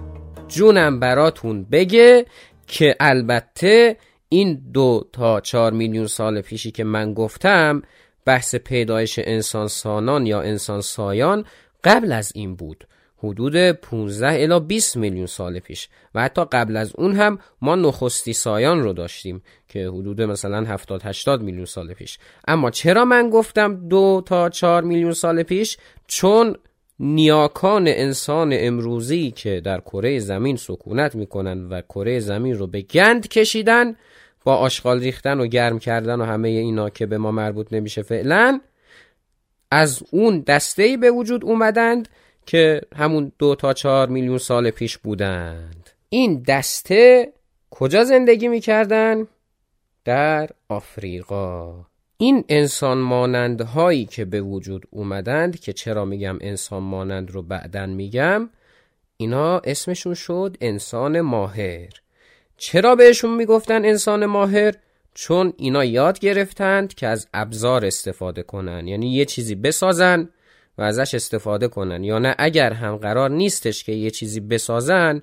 جونم 0.48 1.00
براتون 1.00 1.64
بگه 1.64 2.26
که 2.68 2.96
البته 3.00 3.98
این 4.30 4.62
دو 4.74 5.08
تا 5.14 5.40
چهار 5.40 5.74
میلیون 5.74 6.08
سال 6.08 6.42
پیشی 6.42 6.72
که 6.72 6.84
من 6.84 7.14
گفتم 7.14 7.82
بحث 8.26 8.56
پیدایش 8.56 9.20
انسان 9.24 9.68
سانان 9.68 10.26
یا 10.26 10.42
انسان 10.42 10.82
سایان 10.82 11.46
قبل 11.84 12.12
از 12.12 12.32
این 12.36 12.56
بود. 12.56 12.88
حدود 13.18 13.72
15 13.72 14.44
الا 14.44 14.60
20 14.60 14.98
میلیون 14.98 15.26
سال 15.26 15.60
پیش. 15.60 15.90
و 16.16 16.22
حتی 16.22 16.46
قبل 16.52 16.78
از 16.78 16.94
اون 16.96 17.16
هم 17.16 17.40
ما 17.62 17.76
نخستی 17.76 18.34
سایان 18.34 18.84
رو 18.84 18.94
داشتیم 18.94 19.42
که 19.68 19.88
حدود 19.88 20.22
مثلا 20.22 20.66
70 20.66 21.02
80 21.04 21.42
میلیون 21.42 21.66
سال 21.66 21.94
پیش. 21.94 22.20
اما 22.48 22.72
چرا 22.72 23.06
من 23.06 23.30
گفتم 23.30 23.88
دو 23.88 24.24
تا 24.26 24.50
4 24.50 24.84
میلیون 24.84 25.14
سال 25.14 25.44
پیش؟ 25.44 25.78
چون 26.08 26.56
نیاکان 27.04 27.88
انسان 27.88 28.50
امروزی 28.54 29.32
که 29.32 29.62
در 29.62 29.80
کره 29.80 30.20
زمین 30.20 30.56
سکونت 30.56 31.16
می‌کنن 31.16 31.70
و 31.70 31.82
کره 31.82 32.20
زمین 32.20 32.58
رو 32.58 32.68
به 32.68 32.82
گند 32.82 33.28
کشیدن 33.28 33.96
با 34.44 34.56
آشغال 34.56 35.00
ریختن 35.00 35.40
و 35.40 35.48
گرم 35.48 35.80
کردن 35.80 36.22
و 36.22 36.26
همه 36.26 36.50
اینا 36.50 36.90
که 36.90 37.06
به 37.06 37.18
ما 37.18 37.32
مربوط 37.32 37.74
نمیشه 37.74 38.02
فعلا 38.02 38.62
از 39.72 40.04
اون 40.12 40.40
دسته 40.40 40.98
به 40.98 41.12
وجود 41.12 41.46
اومدند 41.46 42.10
که 42.46 42.82
همون 42.96 43.32
دو 43.40 43.56
تا 43.56 43.74
چهار 43.74 44.08
میلیون 44.08 44.38
سال 44.38 44.72
پیش 44.72 44.98
بودند 44.98 45.90
این 46.10 46.44
دسته 46.48 47.34
کجا 47.70 48.04
زندگی 48.04 48.48
می‌کردن؟ 48.48 49.28
در 50.06 50.50
آفریقا 50.70 51.86
این 52.22 52.44
انسان 52.50 52.98
مانند 52.98 53.62
هایی 53.62 54.06
که 54.06 54.26
به 54.26 54.42
وجود 54.42 54.86
اومدند 54.90 55.60
که 55.60 55.74
چرا 55.74 56.06
میگم 56.06 56.38
انسان 56.42 56.84
مانند 56.84 57.32
رو 57.32 57.42
بعدن 57.42 57.90
میگم 57.90 58.50
اینا 59.18 59.60
اسمشون 59.60 60.14
شد 60.14 60.58
انسان 60.62 61.22
ماهر. 61.22 61.90
چرا 62.58 62.96
بهشون 62.96 63.36
می‌گفتن 63.36 63.86
انسان 63.86 64.26
ماهر؟ 64.26 64.74
چون 65.14 65.54
اینا 65.58 65.86
یاد 65.86 66.20
گرفتند 66.20 66.94
که 66.94 67.08
از 67.08 67.28
ابزار 67.34 67.86
استفاده 67.86 68.44
کنن. 68.44 68.88
یعنی 68.88 69.14
یه 69.14 69.26
چیزی 69.26 69.56
بسازن 69.56 70.30
و 70.78 70.82
ازش 70.82 71.16
استفاده 71.16 71.68
کنن. 71.68 72.04
یا 72.04 72.20
نه 72.20 72.36
اگر 72.38 72.74
هم 72.74 72.98
قرار 72.98 73.30
نیستش 73.30 73.84
که 73.84 73.92
یه 73.92 74.10
چیزی 74.10 74.40
بسازن 74.40 75.22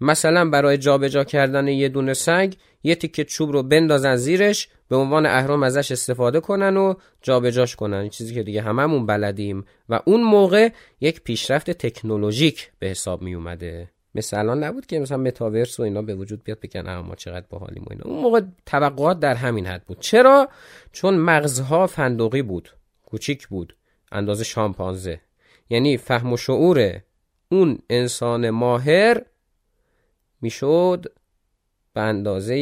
مثلا 0.00 0.50
برای 0.50 0.78
جابجا 0.78 1.24
کردن 1.24 1.68
یه 1.68 1.88
دونه 1.88 2.14
سنگ 2.14 2.56
یه 2.82 2.94
تیکه 2.94 3.24
چوب 3.24 3.52
رو 3.52 3.62
بندازن 3.62 4.16
زیرش 4.16 4.68
به 4.92 4.98
عنوان 4.98 5.26
اهرام 5.26 5.62
ازش 5.62 5.92
استفاده 5.92 6.40
کنن 6.40 6.76
و 6.76 6.94
جابجاش 7.22 7.76
کنن. 7.76 8.08
چیزی 8.08 8.34
که 8.34 8.42
دیگه 8.42 8.62
هممون 8.62 9.06
بلدیم. 9.06 9.64
و 9.88 10.00
اون 10.04 10.22
موقع 10.22 10.68
یک 11.00 11.20
پیشرفت 11.20 11.70
تکنولوژیک 11.70 12.72
به 12.78 12.86
حساب 12.86 13.22
می 13.22 13.34
اومده. 13.34 13.90
مثل 14.14 14.38
الان 14.38 14.64
نبود 14.64 14.86
که 14.86 14.98
مثلا 14.98 15.16
متاورس 15.16 15.80
و 15.80 15.82
اینا 15.82 16.02
به 16.02 16.14
وجود 16.14 16.44
بیاد 16.44 16.60
بگن 16.60 16.86
اما 16.88 17.14
چقدر 17.14 17.46
باحالیم 17.50 17.82
و 17.82 17.86
اینا. 17.90 18.04
اون 18.04 18.22
موقع 18.22 18.40
توقعات 18.66 19.20
در 19.20 19.34
همین 19.34 19.66
حد 19.66 19.84
بود. 19.84 20.00
چرا؟ 20.00 20.48
چون 20.92 21.14
مغزها 21.14 21.86
فندقی 21.86 22.42
بود 22.42 22.70
کوچیک 23.06 23.48
بود 23.48 23.76
اندازه 24.12 24.44
شامپانزه. 24.44 25.20
یعنی 25.70 25.96
فهم 25.96 26.32
و 26.32 26.36
شعور 26.36 27.00
اون 27.48 27.78
انسان 27.90 28.50
ماهر 28.50 29.22
می‌شد 30.40 31.12
به 31.94 32.00
اندازه 32.00 32.56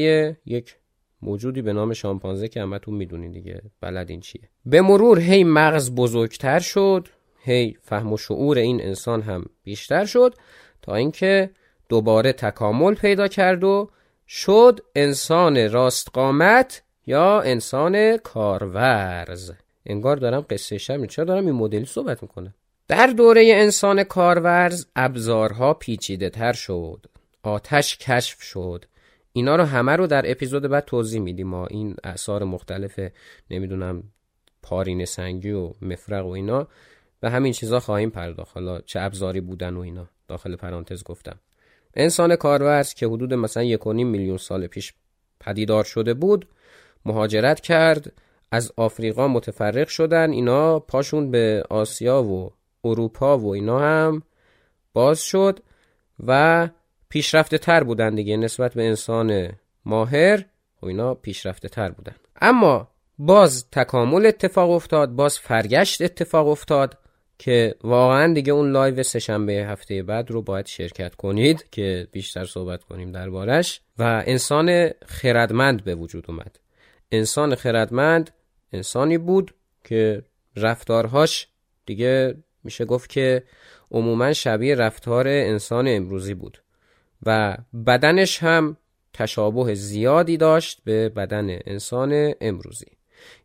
یک 0.47 0.77
موجودی 1.23 1.63
به 1.63 1.73
نام 1.73 1.93
شامپانزه 1.93 2.49
که 2.49 2.63
همتون 2.63 2.95
می‌دونین 2.95 3.33
دیگه 3.33 3.63
بلد 3.81 4.11
این 4.11 4.21
چیه. 4.21 4.49
به 4.67 4.81
مرور 4.81 5.21
هی 5.21 5.45
مغز 5.45 5.91
بزرگتر 5.91 6.59
شد 6.59 7.09
هی 7.45 7.77
فهم 7.83 8.13
و 8.13 8.17
شعور 8.17 8.59
این 8.59 8.83
انسان 8.83 9.23
هم 9.23 9.45
بیشتر 9.65 10.05
شد 10.05 10.35
تا 10.83 10.95
اینکه 10.95 11.51
دوباره 11.89 12.33
تکامل 12.33 12.95
پیدا 12.95 13.29
کرد 13.29 13.65
و 13.65 13.91
شد 14.29 14.81
انسان 14.95 15.71
راستقامت 15.71 16.83
یا 17.07 17.41
انسان 17.41 18.17
کارورز. 18.17 19.53
انگار 19.87 20.17
دارم 20.17 20.47
قصه 20.51 20.79
شب 20.79 21.07
چرا 21.07 21.25
دارم 21.25 21.47
این 21.47 21.55
مدلی 21.55 21.85
صحبت 21.85 22.23
می‌کنم؟ 22.23 22.55
در 22.89 23.07
دوره 23.07 23.51
انسان 23.55 24.05
کارورز 24.05 24.87
ابزارها 24.97 25.75
پیچیده 25.75 26.31
تر 26.31 26.53
شد 26.53 27.07
آتش 27.43 27.99
کشف 27.99 28.43
شد 28.43 28.85
اینا 29.33 29.57
رو 29.57 29.65
همه 29.65 29.97
رو 29.97 30.07
در 30.07 30.31
اپیزود 30.31 30.63
بعد 30.63 30.85
توضیح 30.85 31.21
میدیم. 31.21 31.47
ما 31.47 31.67
این 31.67 31.97
اثار 32.05 32.45
مختلف 32.45 33.01
نمی‌دونم 33.51 34.03
پارین 34.63 35.05
سنگی 35.05 35.51
و 35.51 35.73
مفرق 35.83 36.27
و 36.27 36.31
اینا 36.31 36.69
و 37.23 37.31
همین 37.31 37.53
چیزا 37.53 37.81
خواهیم 37.81 38.11
پرداخت. 38.11 38.55
حالا 38.55 38.81
چه 38.81 39.01
ابزاری 39.01 39.41
بودن 39.41 39.75
و 39.75 39.81
اینا. 39.81 40.09
داخل 40.29 40.57
پرانتز 40.57 41.05
گفتم. 41.05 41.41
انسان 41.95 42.37
کارورز 42.37 42.95
که 42.95 43.07
حدود 43.07 43.35
مثلا 43.35 43.63
یک 43.63 43.87
میلیون 43.87 44.37
سال 44.37 44.67
پیش 44.67 44.95
پدیدار 45.41 45.85
شده 45.85 46.15
بود 46.15 46.49
مهاجرت 47.05 47.61
کرد 47.61 48.13
از 48.53 48.73
آفریقا 48.77 49.29
متفرق 49.29 49.89
شدن 49.89 50.31
اینا 50.31 50.79
پاشون 50.79 51.31
به 51.31 51.65
آسیا 51.71 52.23
و 52.23 52.51
اروپا 52.85 53.39
و 53.39 53.55
اینا 53.55 53.79
هم 53.79 54.23
باز 54.93 55.23
شد 55.23 55.61
و 56.27 56.69
پیشرفته 57.11 57.59
تر 57.59 57.85
بودن 57.85 58.15
دیگه 58.15 58.37
نسبت 58.37 58.75
به 58.75 58.87
انسان 58.87 59.53
ماهر 59.85 60.45
و 60.83 60.87
اینا 60.87 61.15
پیشرفته 61.15 61.69
تر 61.69 61.91
بودن. 61.91 62.15
اما 62.41 62.89
باز 63.19 63.71
تکامل 63.73 64.27
اتفاق 64.27 64.71
افتاد 64.71 65.11
باز 65.11 65.39
فرگشت 65.39 66.03
اتفاق 66.03 66.49
افتاد 66.49 66.99
که 67.39 67.75
واقعا 67.85 68.35
دیگه 68.35 68.53
اون 68.53 68.73
لایو 68.73 69.03
سهشنبه 69.03 69.53
هفته 69.53 70.03
بعد 70.03 70.31
رو 70.31 70.43
باید 70.43 70.67
شرکت 70.67 71.15
کنید 71.15 71.71
که 71.71 72.09
بیشتر 72.13 72.45
صحبت 72.45 72.85
کنیم 72.85 73.13
دربارش 73.13 73.81
و 73.99 74.23
انسان 74.27 74.91
خردمند 75.07 75.85
به 75.85 75.95
وجود 75.95 76.25
اومد. 76.29 76.59
انسان 77.13 77.55
خردمند 77.55 78.31
انسانی 78.73 79.19
بود 79.19 79.55
که 79.85 80.23
رفتارهاش 80.57 81.49
دیگه 81.87 82.35
میشه 82.65 82.85
گفت 82.85 83.11
که 83.11 83.43
عموما 83.91 84.33
شبیه 84.33 84.75
رفتار 84.75 85.29
انسان 85.29 85.89
امروزی 85.89 86.35
بود. 86.35 86.63
و 87.27 87.57
بدنش 87.87 88.43
هم 88.43 88.77
تشابه 89.15 89.75
زیادی 89.75 90.37
داشت 90.37 90.81
به 90.85 91.09
بدن 91.09 91.59
انسان 91.67 92.35
امروزی. 92.41 92.87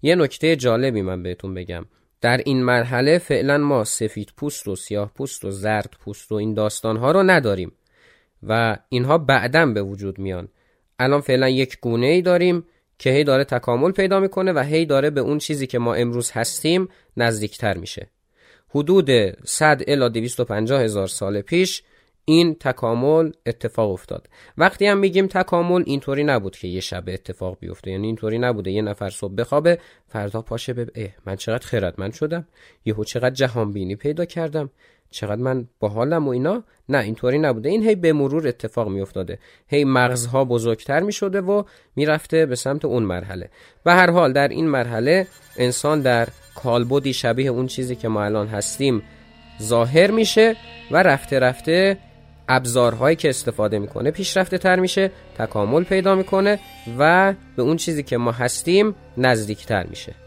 یه 0.01 0.15
نکته 0.15 0.55
جالبی 0.55 1.01
من 1.01 1.23
بهتون 1.23 1.53
بگم. 1.53 1.85
در 2.21 2.37
این 2.37 2.63
مرحله 2.63 3.17
فعلا 3.17 3.57
ما 3.57 3.83
سفید 3.83 4.31
پوست 4.37 4.67
و 4.67 4.75
سیاه 4.75 5.11
پوست 5.15 5.45
و 5.45 5.51
زرد 5.51 5.93
پوست 5.99 6.31
و 6.31 6.35
این 6.35 6.53
داستان 6.53 6.97
ها 6.97 7.11
رو 7.11 7.23
نداریم 7.23 7.71
و 8.43 8.77
اینها 8.89 9.17
بعدا 9.17 9.65
به 9.65 9.81
وجود 9.81 10.19
میان. 10.19 10.47
الان 10.99 11.21
فعلا 11.21 11.49
یک 11.49 11.77
گونه 11.81 12.07
ای 12.07 12.21
داریم 12.21 12.65
که 12.99 13.09
هی 13.09 13.23
داره 13.23 13.43
تکامل 13.43 13.91
پیدا 13.91 14.19
می‌کنه 14.19 14.53
و 14.53 14.59
هی 14.59 14.85
داره 14.85 15.09
به 15.09 15.21
اون 15.21 15.37
چیزی 15.37 15.67
که 15.67 15.79
ما 15.79 15.93
امروز 15.93 16.31
هستیم 16.31 16.87
نزدیکتر 17.17 17.77
میشه. 17.77 18.07
حدود 18.69 19.09
100 19.45 19.81
الی 19.87 20.09
250 20.09 20.81
هزار 20.81 21.07
سال 21.07 21.41
پیش 21.41 21.83
این 22.25 22.55
تکامل 22.55 23.31
اتفاق 23.45 23.91
افتاد. 23.91 24.29
وقتی 24.57 24.87
هم 24.87 24.97
میگیم 24.97 25.27
تکامل 25.27 25.83
اینطوری 25.85 26.23
نبود 26.23 26.57
که 26.57 26.67
یه 26.67 26.79
شب 26.79 27.03
اتفاق 27.07 27.57
بیفته. 27.59 27.91
یعنی 27.91 28.07
اینطوری 28.07 28.39
نبوده. 28.39 28.71
یه 28.71 28.81
نفر 28.81 29.09
صبح 29.09 29.35
بخوابه 29.35 29.79
فردا 30.07 30.41
پاشه 30.41 30.73
به 30.73 30.87
اه 30.95 31.09
من 31.25 31.35
چقدر 31.35 31.67
خردمند 31.67 32.13
شدم. 32.13 32.47
یهو 32.85 33.03
چقدر 33.03 33.35
جهان 33.35 33.73
بینی 33.73 33.95
پیدا 33.95 34.25
کردم. 34.25 34.69
چقدر 35.09 35.41
من 35.41 35.67
باحالم 35.79 36.27
و 36.27 36.31
اینا. 36.31 36.63
نه 36.89 36.97
اینطوری 36.97 37.39
نبوده. 37.39 37.69
این 37.69 37.83
هی 37.83 37.95
به 37.95 38.13
مرور 38.13 38.47
اتفاق 38.47 38.89
میافتاده. 38.89 39.39
هی 39.67 39.83
مغزها 39.83 40.45
بزرگتر 40.45 40.99
می‌شده 40.99 41.41
و 41.41 41.63
می‌رفته 41.95 42.45
به 42.45 42.55
سمت 42.55 42.85
اون 42.85 43.03
مرحله. 43.03 43.49
به 43.83 43.93
هر 43.93 44.11
حال 44.11 44.33
در 44.33 44.47
این 44.47 44.67
مرحله 44.67 45.27
انسان 45.57 46.01
در 46.01 46.27
کالبدی 46.55 47.13
شبیه 47.13 47.49
اون 47.49 47.67
چیزی 47.67 47.95
که 47.95 48.07
ما 48.07 48.23
الان 48.23 48.47
هستیم 48.47 49.03
ظاهر 49.61 50.11
میشه 50.11 50.55
و 50.91 51.03
رفته 51.03 51.39
رفته 51.39 51.97
ابزارهایی 52.49 53.15
که 53.15 53.29
استفاده 53.29 53.79
می‌کنه 53.79 54.11
پیشرفته 54.11 54.57
تر 54.57 54.79
میشه 54.79 55.11
تکامل 55.37 55.83
پیدا 55.83 56.15
می‌کنه 56.15 56.59
و 56.99 57.33
به 57.55 57.61
اون 57.61 57.77
چیزی 57.77 58.03
که 58.03 58.17
ما 58.17 58.31
هستیم 58.31 58.95
نزدیکتر 59.17 59.83
میشه. 59.83 60.24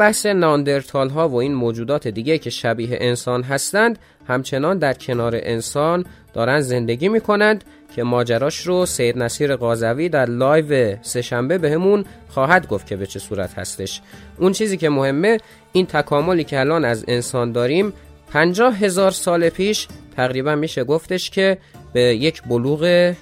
بحث 0.00 0.26
نئاندرتال 0.26 1.08
ها 1.08 1.28
و 1.28 1.34
این 1.34 1.54
موجودات 1.54 2.08
دیگه 2.08 2.38
که 2.38 2.50
شبیه 2.50 2.98
انسان 3.00 3.42
هستند 3.42 3.98
همچنان 4.28 4.78
در 4.78 4.92
کنار 4.92 5.32
انسان 5.36 6.04
دارن 6.34 6.60
زندگی 6.60 7.08
می‌کنند 7.08 7.64
که 7.96 8.02
ماجراش 8.02 8.66
رو 8.66 8.86
سید 8.86 9.18
نصیر 9.18 9.56
قازوی 9.56 10.08
در 10.08 10.26
لایو 10.26 10.96
سهشنبه 11.02 11.58
بهمون 11.58 12.04
خواهد 12.28 12.68
گفت 12.68 12.86
که 12.86 12.96
به 12.96 13.06
چه 13.06 13.18
صورت 13.18 13.58
هستش. 13.58 14.00
اون 14.38 14.52
چیزی 14.52 14.76
که 14.76 14.88
مهمه 14.88 15.38
این 15.72 15.86
تکاملی 15.86 16.44
که 16.44 16.60
الان 16.60 16.84
از 16.84 17.04
انسان 17.08 17.52
داریم 17.52 17.92
پنجاه 18.32 18.76
هزار 18.76 19.10
سال 19.10 19.48
پیش 19.48 19.88
تقریبا 20.16 20.54
میشه 20.54 20.84
گفتش 20.84 21.30
که 21.30 21.58
به 21.92 22.00
یک 22.00 22.42
بلوغ 22.42 23.14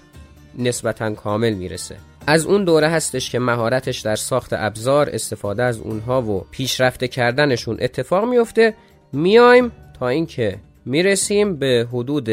نسبتا 0.59 1.15
کامل 1.15 1.55
می‌رسه. 1.55 1.97
از 2.31 2.47
اون 2.47 2.65
دوره 2.65 2.89
هستش 2.89 3.31
که 3.31 3.39
مهارتش 3.39 4.01
در 4.01 4.17
ساخت 4.17 4.53
ابزار 4.53 5.11
استفاده 5.13 5.63
از 5.63 5.79
اونها 5.79 6.23
و 6.23 6.47
پیشرفته 6.51 7.09
کردنشون 7.09 7.77
اتفاق 7.81 8.25
میفته 8.25 8.75
میایم 9.13 9.73
تا 9.99 10.09
اینکه 10.09 10.59
می‌رسیم 10.85 11.57
به 11.57 11.87
حدود 11.93 12.29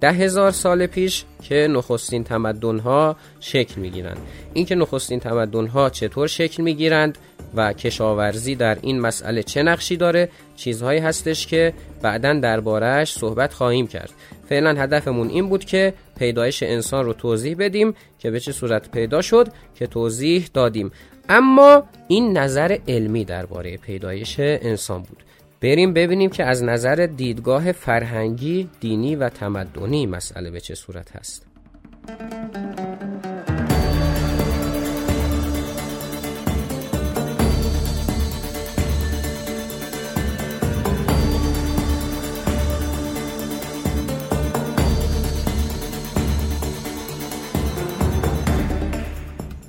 ده 0.00 0.12
هزار 0.12 0.50
سال 0.50 0.86
پیش 0.86 1.24
که 1.42 1.68
نخستین 1.70 2.24
تمدن 2.24 2.78
ها 2.78 3.16
شکل 3.40 3.80
می‌گیرند. 3.80 4.18
اینکه 4.52 4.74
نخستین 4.74 5.20
تمدن 5.20 5.66
ها 5.66 5.90
چطور 5.90 6.28
شکل 6.28 6.62
می‌گیرند 6.62 7.18
و 7.54 7.72
کشاورزی 7.72 8.54
در 8.54 8.78
این 8.82 9.00
مسئله 9.00 9.42
چه 9.42 9.62
نقشی 9.62 9.96
داره 9.96 10.28
چیزهایی 10.56 11.00
هستش 11.00 11.46
که 11.46 11.72
بعدا 12.02 12.32
دربارهش 12.40 13.12
صحبت 13.12 13.52
خواهیم 13.52 13.86
کرد. 13.86 14.10
فعلا 14.48 14.70
هدفمون 14.82 15.28
این 15.28 15.48
بود 15.48 15.64
که 15.64 15.94
پیدایش 16.18 16.62
انسان 16.62 17.04
رو 17.04 17.12
توضیح 17.12 17.56
بدیم 17.58 17.94
که 18.18 18.30
به 18.30 18.40
چه 18.40 18.52
صورت 18.52 18.90
پیدا 18.90 19.22
شد 19.22 19.48
که 19.74 19.86
توضیح 19.86 20.48
دادیم. 20.54 20.90
اما 21.28 21.82
این 22.08 22.38
نظر 22.38 22.78
علمی 22.88 23.24
درباره 23.24 23.76
پیدایش 23.76 24.36
انسان 24.40 25.02
بود. 25.02 25.22
بریم 25.60 25.92
ببینیم 25.92 26.30
که 26.30 26.44
از 26.44 26.62
نظر 26.62 27.08
دیدگاه 27.16 27.72
فرهنگی، 27.72 28.68
دینی 28.80 29.16
و 29.16 29.28
تمدنی 29.28 30.06
مسئله 30.06 30.50
به 30.50 30.60
چه 30.60 30.74
صورت 30.74 31.16
هست. 31.16 31.46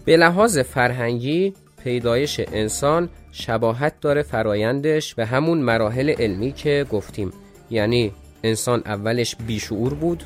به 0.08 0.18
لحاظ 0.18 0.60
فرهنگی 0.60 1.54
پیدایش 1.84 2.40
انسان 2.40 3.10
شباهت 3.32 4.00
داره 4.02 4.22
فرایندش 4.22 5.16
به 5.16 5.26
همون 5.26 5.58
مراحل 5.58 6.10
علمی 6.10 6.52
که 6.52 6.86
گفتیم. 6.92 7.34
یعنی 7.70 8.14
انسان 8.44 8.82
اولش 8.86 9.36
بیشعور 9.36 9.94
بود. 9.94 10.24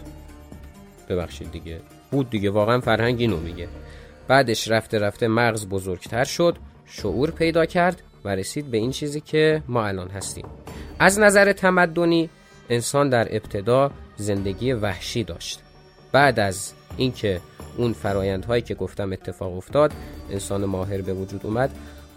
ببخشید 1.09 1.51
دیگه. 1.51 1.79
بود 2.11 2.29
دیگه 2.29 2.49
واقعا 2.49 2.79
فرهنگ 2.79 3.19
اینو 3.19 3.37
میگه. 3.37 3.67
بعدش 4.27 4.67
رفته 4.67 4.99
رفته 4.99 5.27
مغز 5.27 5.67
بزرگتر 5.67 6.23
شد 6.23 6.57
شعور 6.85 7.31
پیدا 7.31 7.65
کرد 7.65 8.01
و 8.25 8.29
رسید 8.35 8.71
به 8.71 8.77
این 8.77 8.91
چیزی 8.91 9.21
که 9.21 9.63
ما 9.67 9.85
الان 9.85 10.09
هستیم. 10.09 10.45
از 10.99 11.19
نظر 11.19 11.53
تمدنی 11.53 12.29
انسان 12.69 13.09
در 13.09 13.35
ابتدا 13.35 13.91
زندگی 14.17 14.73
وحشی 14.73 15.23
داشت. 15.23 15.59
بعد 16.11 16.39
از 16.39 16.73
اینکه 16.97 17.41
اون 17.77 17.93
فرایندهایی 17.93 18.61
که 18.61 18.75
گفتم 18.75 19.13
اتفاق 19.13 19.57
افتاد 19.57 19.91
انسان 20.31 20.65
ماهر 20.65 21.01
به 21.01 21.13
وجود 21.13 21.41
اومد. 21.43 21.69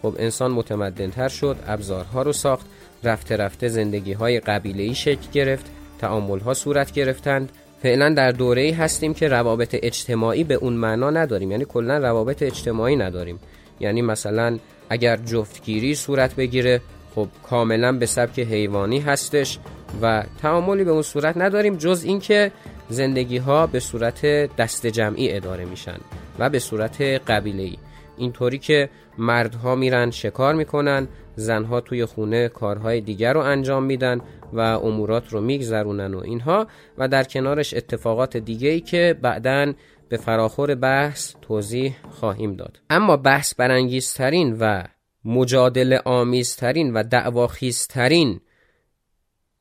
خب 0.02 0.14
انسان 0.18 0.50
متمدنتر 0.50 1.28
شد 1.28 1.56
ابزارها 1.66 2.22
رو 2.22 2.32
ساخت 2.32 2.66
رفته 3.04 3.36
رفته 3.36 3.68
زندگی 3.68 4.12
های 4.12 4.40
قبیله 4.40 4.92
شکل 4.92 5.30
گرفت 5.32 5.66
تعامل 5.98 6.38
ها 6.38 6.54
صورت 6.54 6.92
گرفتند. 6.92 7.52
فعلا 7.82 8.14
در 8.14 8.30
دوره 8.30 8.62
ای 8.62 8.70
هستیم 8.70 9.14
که 9.14 9.28
روابط 9.28 9.76
اجتماعی 9.82 10.44
به 10.44 10.54
اون 10.54 10.72
معنا 10.72 11.10
نداریم. 11.10 11.50
یعنی 11.50 11.64
کلا 11.64 11.98
روابط 11.98 12.42
اجتماعی 12.42 12.96
نداریم. 12.96 13.38
یعنی 13.80 14.02
مثلا 14.02 14.58
اگر 14.90 15.16
جفتگیری 15.16 15.94
صورت 15.94 16.34
بگیره 16.34 16.80
خب 17.14 17.28
کاملا 17.42 17.92
به 17.92 18.06
سبک 18.06 18.38
حیوانی 18.38 19.00
هستش 19.00 19.58
و 20.02 20.24
تعاملی 20.42 20.84
به 20.84 20.90
اون 20.90 21.02
صورت 21.02 21.36
نداریم 21.36 21.76
جز 21.76 22.04
اینکه 22.04 22.52
زندگی 22.88 23.36
ها 23.36 23.66
به 23.66 23.80
صورت 23.80 24.26
دست 24.56 24.86
جمعی 24.86 25.32
اداره 25.32 25.64
میشن 25.64 25.98
و 26.38 26.50
به 26.50 26.58
صورت 26.58 27.00
قبیله 27.00 27.62
ای 27.62 27.76
اینطوری 28.16 28.58
که 28.58 28.88
مردها 29.18 29.74
میرن 29.74 30.10
شکار 30.10 30.54
می‌کنن 30.54 31.08
زنها 31.36 31.80
توی 31.80 32.04
خونه 32.04 32.48
کارهای 32.48 33.00
دیگر 33.00 33.32
رو 33.32 33.40
انجام 33.40 33.84
میدن 33.84 34.20
و 34.52 34.60
امورات 34.60 35.28
رو 35.28 35.40
میگذرونن 35.40 36.14
و 36.14 36.18
اینها 36.18 36.66
و 36.98 37.08
در 37.08 37.24
کنارش 37.24 37.74
اتفاقات 37.74 38.36
دیگه 38.36 38.68
ای 38.68 38.80
که 38.80 39.18
بعدا 39.22 39.72
به 40.08 40.16
فراخور 40.16 40.74
بحث 40.74 41.34
توضیح 41.42 41.96
خواهیم 42.10 42.56
داد. 42.56 42.80
اما 42.90 43.16
بحث 43.16 43.54
برانگیزترین 43.54 44.56
و 44.60 44.84
مجادله 45.24 46.00
آمیزترین 46.04 46.92
و 46.92 47.02
دعواخیزترین 47.02 48.40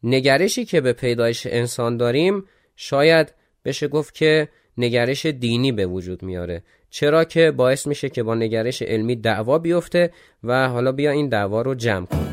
نگرشی 0.03 0.65
که 0.65 0.81
به 0.81 0.93
پیدایش 0.93 1.47
انسان 1.49 1.97
داریم 1.97 2.43
شاید 2.75 3.33
بشه 3.65 3.87
گفت 3.87 4.13
که 4.13 4.47
نگرش 4.77 5.25
دینی 5.25 5.71
به 5.71 5.85
وجود 5.85 6.23
میاره. 6.23 6.63
چرا 6.89 7.23
که 7.23 7.51
باعث 7.51 7.87
میشه 7.87 8.09
که 8.09 8.23
با 8.23 8.35
نگرش 8.35 8.81
علمی 8.81 9.15
دعوا 9.15 9.59
بیفته 9.59 10.11
و 10.43 10.69
حالا 10.69 10.91
بیا 10.91 11.11
این 11.11 11.29
دعوا 11.29 11.61
رو 11.61 11.75
جمع 11.75 12.05
کنیم. 12.05 12.32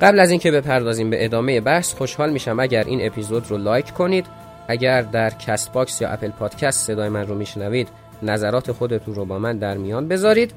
قبل 0.00 0.20
از 0.20 0.30
اینکه 0.30 0.50
بپردازیم 0.50 1.10
به 1.10 1.24
ادامه 1.24 1.60
بحث 1.60 1.94
خوشحال 1.94 2.32
میشم 2.32 2.60
اگر 2.60 2.84
این 2.84 3.06
اپیزود 3.06 3.50
رو 3.50 3.58
لایک 3.58 3.90
کنید. 3.90 4.26
اگر 4.68 5.02
در 5.02 5.30
Castbox 5.30 6.00
یا 6.00 6.08
Apple 6.08 6.28
Podcast 6.28 6.86
صدای 6.86 7.08
من 7.08 7.26
رو 7.26 7.34
میشنوید 7.34 7.88
نظرات 8.22 8.72
خودتون 8.72 9.14
رو 9.14 9.24
با 9.24 9.38
من 9.38 9.58
در 9.58 9.76
میان 9.76 10.08
بذارید 10.08 10.52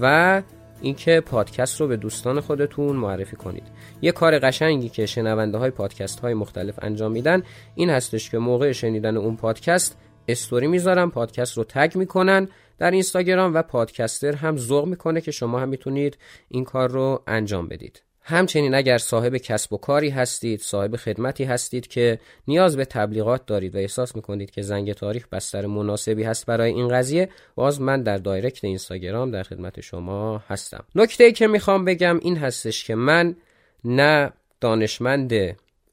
و 0.00 0.42
اینکه 0.80 1.20
پادکست 1.20 1.80
رو 1.80 1.88
به 1.88 1.96
دوستان 1.96 2.40
خودتون 2.40 2.96
معرفی 2.96 3.36
کنید. 3.36 3.62
یه 4.02 4.12
کار 4.12 4.38
قشنگی 4.38 4.88
که 4.88 5.06
شنونده 5.06 5.58
های 5.58 5.70
پادکست 5.70 6.20
های 6.20 6.34
مختلف 6.34 6.78
انجام 6.82 7.12
میدن 7.12 7.42
این 7.74 7.90
هستش 7.90 8.30
که 8.30 8.38
موقع 8.38 8.72
شنیدن 8.72 9.16
اون 9.16 9.36
پادکست 9.36 9.96
استوری 10.28 10.66
می‌ذارن 10.66 11.10
پادکست 11.10 11.56
رو 11.56 11.64
تگ 11.64 11.92
می‌کنن 11.94 12.48
در 12.78 12.90
اینستاگرام 12.90 13.54
و 13.54 13.62
پادکستر 13.62 14.34
هم 14.34 14.56
ذوق 14.56 14.86
می‌کنه 14.86 15.20
که 15.20 15.30
شما 15.30 15.60
هم 15.60 15.68
می‌تونید 15.68 16.18
این 16.48 16.64
کار 16.64 16.90
رو 16.90 17.22
انجام 17.26 17.68
بدید. 17.68 18.02
همچنین 18.24 18.74
اگر 18.74 18.98
صاحب 18.98 19.36
کسب 19.36 19.72
و 19.72 19.76
کاری 19.76 20.10
هستید 20.10 20.60
صاحب 20.60 20.96
خدمتی 20.96 21.44
هستید 21.44 21.86
که 21.86 22.18
نیاز 22.48 22.76
به 22.76 22.84
تبلیغات 22.84 23.46
دارید 23.46 23.74
و 23.74 23.78
احساس 23.78 24.16
می‌کنید 24.16 24.50
که 24.50 24.62
زنگ 24.62 24.92
تاریخ 24.92 25.28
بستر 25.28 25.66
مناسبی 25.66 26.22
هست 26.22 26.46
برای 26.46 26.72
این 26.72 26.88
قضیه 26.88 27.28
باز 27.54 27.80
من 27.80 28.02
در 28.02 28.16
دایرکت 28.16 28.64
اینستاگرام 28.64 29.30
در 29.30 29.42
خدمت 29.42 29.80
شما 29.80 30.42
هستم. 30.48 30.84
نکته 30.94 31.24
ای 31.24 31.32
که 31.32 31.46
می‌خوام 31.46 31.84
بگم 31.84 32.18
این 32.22 32.36
هستش 32.36 32.84
که 32.84 32.94
من 32.94 33.36
نه 33.84 34.32
دانشمند 34.60 35.32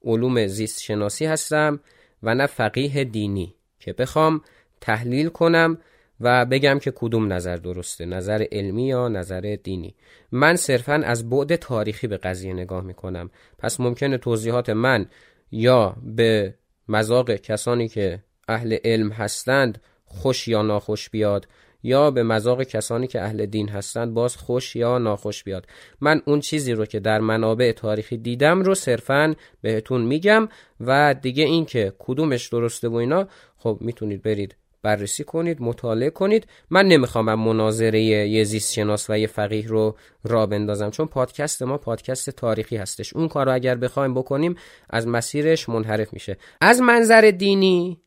علوم 0.03 0.47
زیست 0.47 0.81
شناسی 0.81 1.25
هستم 1.25 1.79
و 2.23 2.35
نه 2.35 2.45
فقیه 2.45 3.03
دینی 3.03 3.55
که 3.79 3.93
بخوام 3.93 4.41
تحلیل 4.81 5.29
کنم 5.29 5.77
و 6.21 6.45
بگم 6.45 6.79
که 6.79 6.91
کدوم 6.95 7.33
نظر 7.33 7.55
درسته 7.55 8.05
نظر 8.05 8.45
علمی 8.51 8.87
یا 8.87 9.07
نظر 9.07 9.57
دینی. 9.63 9.95
من 10.31 10.55
صرفا 10.55 10.93
از 10.93 11.29
بعد 11.29 11.55
تاریخی 11.55 12.07
به 12.07 12.17
قضیه 12.17 12.53
نگاه 12.53 12.83
می‌کنم. 12.83 13.29
پس 13.57 13.79
ممکنه 13.79 14.17
توضیحات 14.17 14.69
من 14.69 15.05
یا 15.51 15.95
به 16.03 16.53
مذاق 16.87 17.35
کسانی 17.35 17.87
که 17.87 18.23
اهل 18.47 18.77
علم 18.83 19.09
هستند 19.09 19.81
خوش 20.05 20.47
یا 20.47 20.61
ناخوش 20.61 21.09
بیاد 21.09 21.47
یا 21.83 22.11
به 22.11 22.23
مذاق 22.23 22.63
کسانی 22.63 23.07
که 23.07 23.21
اهل 23.21 23.45
دین 23.45 23.69
هستند 23.69 24.13
باز 24.13 24.37
خوش 24.37 24.75
یا 24.75 24.97
ناخوش 24.97 25.43
بیاد. 25.43 25.67
من 26.01 26.21
اون 26.25 26.39
چیزی 26.39 26.73
رو 26.73 26.85
که 26.85 26.99
در 26.99 27.19
منابع 27.19 27.71
تاریخی 27.71 28.17
دیدم 28.17 28.61
رو 28.61 28.75
صرفا 28.75 29.35
بهتون 29.61 30.01
میگم 30.01 30.49
و 30.79 31.15
دیگه 31.21 31.43
این 31.43 31.65
که 31.65 31.93
کدومش 31.99 32.47
درسته 32.47 32.87
و 32.87 32.95
اینا 32.95 33.27
خب 33.57 33.77
می‌تونید 33.81 34.21
برید 34.21 34.55
بررسی 34.81 35.23
کنید 35.23 35.61
مطالعه 35.61 36.09
کنید. 36.09 36.47
من 36.69 36.85
نمی‌خوام 36.85 37.25
من 37.25 37.33
مناظره 37.33 38.01
یه 38.01 38.43
زیست 38.43 38.73
شناس 38.73 39.09
و 39.09 39.17
یه 39.17 39.27
فقیه 39.27 39.67
رو 39.67 39.97
را 40.23 40.45
بندازم 40.45 40.89
چون 40.89 41.07
پادکست 41.07 41.61
ما 41.63 41.77
پادکست 41.77 42.29
تاریخی 42.29 42.77
هستش. 42.77 43.13
اون 43.13 43.27
کار 43.27 43.45
رو 43.45 43.53
اگر 43.53 43.75
بخوایم 43.75 44.13
بکنیم 44.13 44.55
از 44.89 45.07
مسیرش 45.07 45.69
منحرف 45.69 46.13
میشه. 46.13 46.37
از 46.61 46.81
منظر 46.81 47.31
دینی 47.37 48.01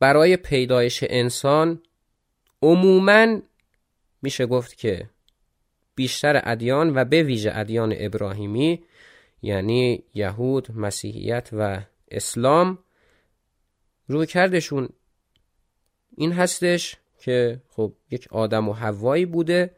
برای 0.00 0.36
پیدایش 0.36 1.04
انسان 1.08 1.82
عموما 2.62 3.40
میشه 4.22 4.46
گفت 4.46 4.78
که 4.78 5.10
بیشتر 5.94 6.42
ادیان 6.44 6.96
و 6.96 7.04
به 7.04 7.22
ویژه 7.22 7.52
ادیان 7.54 7.94
ابراهیمی 7.98 8.84
یعنی 9.42 10.04
یهود، 10.14 10.68
مسیحیت 10.76 11.48
و 11.52 11.80
اسلام 12.10 12.78
روی 14.08 14.26
کردشون 14.26 14.88
این 16.16 16.32
هستش 16.32 16.96
که 17.18 17.60
خب 17.68 17.92
یک 18.10 18.28
آدم 18.30 18.68
و 18.68 18.72
حوایی 18.72 19.26
بوده 19.26 19.70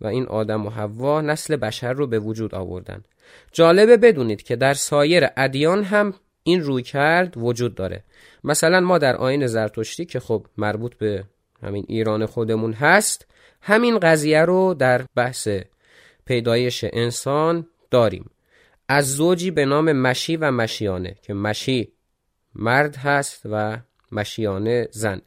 و 0.00 0.06
این 0.06 0.26
آدم 0.26 0.66
و 0.66 0.70
حوا 0.70 1.20
نسل 1.20 1.56
بشر 1.56 1.92
رو 1.92 2.06
به 2.06 2.18
وجود 2.18 2.54
آوردن. 2.54 3.04
جالبه 3.52 3.96
بدونید 3.96 4.42
که 4.42 4.56
در 4.56 4.74
سایر 4.74 5.26
ادیان 5.36 5.84
هم 5.84 6.14
این 6.42 6.60
روی 6.60 6.82
کرد 6.82 7.34
وجود 7.36 7.74
داره. 7.74 8.04
مثلا 8.44 8.80
ما 8.80 8.98
در 8.98 9.16
آین 9.16 9.46
زرتشتی 9.46 10.04
که 10.04 10.20
خب 10.20 10.46
مربوط 10.56 10.94
به 10.94 11.24
همین 11.62 11.84
ایران 11.88 12.26
خودمون 12.26 12.72
هست 12.72 13.26
همین 13.62 13.98
قضیه 13.98 14.40
رو 14.40 14.74
در 14.74 15.04
بحث 15.14 15.48
پیدایش 16.24 16.84
انسان 16.92 17.66
داریم. 17.90 18.30
از 18.88 19.16
زوجی 19.16 19.50
به 19.50 19.64
نام 19.64 19.92
مشی 19.92 20.36
و 20.36 20.50
مشیانه 20.50 21.16
که 21.22 21.34
مشی 21.34 21.92
مرد 22.54 22.96
هست 22.96 23.42
و 23.44 23.78
مشیانه 24.12 24.88
زن. 24.90 25.22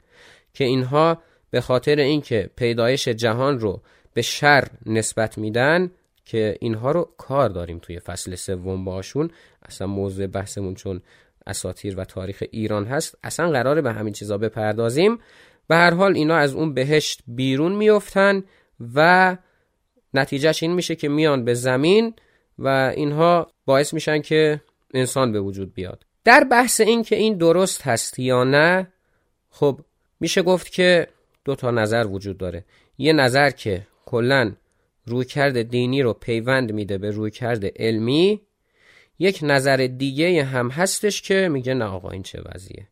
که 0.53 0.63
اینها 0.63 1.21
به 1.51 1.61
خاطر 1.61 1.95
اینکه 1.95 2.49
پیدایش 2.55 3.07
جهان 3.07 3.59
رو 3.59 3.81
به 4.13 4.21
شر 4.21 4.67
نسبت 4.85 5.37
میدن 5.37 5.91
که 6.25 6.57
اینها 6.59 6.91
رو 6.91 7.09
کار 7.17 7.49
داریم 7.49 7.79
توی 7.79 7.99
فصل 7.99 8.35
سوم 8.35 8.85
باشون. 8.85 9.31
اصلا 9.65 9.87
موضوع 9.87 10.27
بحثمون 10.27 10.75
چون 10.75 11.01
اساتیر 11.47 11.99
و 11.99 12.05
تاریخ 12.05 12.43
ایران 12.51 12.85
هست 12.85 13.17
اصلا 13.23 13.51
قراره 13.51 13.81
به 13.81 13.93
همین 13.93 14.13
چیزا 14.13 14.37
بپردازیم. 14.37 15.19
به 15.67 15.75
هر 15.75 15.93
حال 15.93 16.15
اینا 16.15 16.35
از 16.35 16.53
اون 16.53 16.73
بهشت 16.73 17.21
بیرون 17.27 17.75
میفتن 17.75 18.43
و 18.95 19.37
نتیجهش 20.13 20.63
این 20.63 20.73
میشه 20.73 20.95
که 20.95 21.09
میان 21.09 21.45
به 21.45 21.53
زمین 21.53 22.13
و 22.59 22.93
اینها 22.95 23.51
باعث 23.65 23.93
میشن 23.93 24.21
که 24.21 24.61
انسان 24.93 25.31
به 25.31 25.39
وجود 25.39 25.73
بیاد. 25.73 26.05
در 26.23 26.43
بحث 26.43 26.81
این 26.81 27.03
که 27.03 27.15
این 27.15 27.37
درست 27.37 27.81
هست 27.81 28.19
یا 28.19 28.43
نه 28.43 28.87
خب 29.49 29.79
میشه 30.23 30.41
گفت 30.41 30.71
که 30.71 31.07
دو 31.45 31.55
تا 31.55 31.71
نظر 31.71 32.07
وجود 32.07 32.37
داره. 32.37 32.65
یه 32.97 33.13
نظر 33.13 33.49
که 33.49 33.87
کلا 34.05 34.51
رویکرد 35.05 35.61
دینی 35.61 36.01
رو 36.01 36.13
پیوند 36.13 36.71
میده 36.71 36.97
به 36.97 37.11
رویکرد 37.11 37.65
علمی 37.65 38.41
یک 39.19 39.39
نظر 39.41 39.77
دیگه 39.77 40.43
هم 40.43 40.69
هستش 40.69 41.21
که 41.21 41.49
میگه 41.51 41.73
نه 41.73 41.85
آقا 41.85 42.09
این 42.09 42.23
چه 42.23 42.41
وضعیه. 42.45 42.87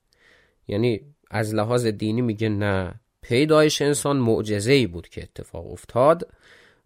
یعنی 0.67 1.01
از 1.29 1.55
لحاظ 1.55 1.85
دینی 1.85 2.21
میگه 2.21 2.49
نه. 2.49 2.93
پیدایش 3.21 3.81
انسان 3.81 4.17
معجزه 4.17 4.71
ای 4.71 4.87
بود 4.87 5.09
که 5.09 5.23
اتفاق 5.23 5.71
افتاد 5.71 6.27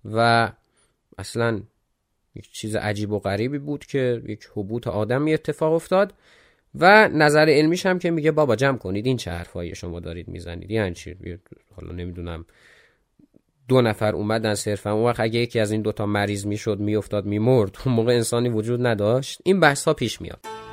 و 0.05 0.51
اصلا 1.17 1.62
یک 2.36 2.51
چیز 2.51 2.75
عجیب 2.75 3.12
و 3.12 3.19
غریبی 3.19 3.58
بود 3.58 3.86
که 3.86 4.21
یک 4.27 4.49
حبوط 4.53 4.88
آدمی 4.88 5.34
اتفاق 5.34 5.73
افتاد. 5.73 6.13
و 6.79 7.09
نظر 7.13 7.49
علمیش 7.49 7.85
هم 7.85 7.99
که 7.99 8.11
میگه 8.11 8.31
بابا 8.31 8.55
جمع 8.55 8.77
کنید 8.77 9.05
این 9.05 9.17
چه 9.17 9.31
حرفایی 9.31 9.75
شما 9.75 9.99
دارید 9.99 10.27
می‌زنید؟ 10.27 10.71
یعنی 10.71 10.93
چی؟ 10.93 11.15
حالا 11.75 11.93
نمی‌دونم. 11.93 12.45
دو 13.67 13.81
نفر 13.81 14.15
اومدن 14.15 14.53
صرفا. 14.53 14.91
اون 14.91 15.05
وقت 15.05 15.19
اگه 15.19 15.39
یکی 15.39 15.59
از 15.59 15.71
این 15.71 15.81
دوتا 15.81 16.05
مریض 16.05 16.45
می‌شد 16.45 16.79
میافتاد 16.79 17.25
میمرد 17.25 17.77
اون 17.85 17.95
موقع 17.95 18.13
انسانی 18.13 18.49
وجود 18.49 18.88
نداشت. 18.88 19.41
این 19.43 19.59
بحث 19.59 19.85
ها 19.85 19.93
پیش 19.93 20.21
میاد. 20.21 20.64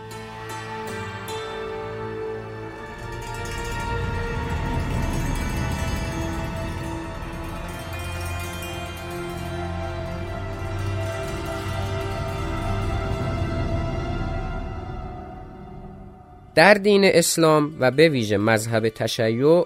در 16.54 16.74
دین 16.74 17.04
اسلام 17.04 17.76
و 17.80 17.90
به 17.90 18.08
ویژه 18.08 18.36
مذهب 18.36 18.88
تشیع 18.88 19.64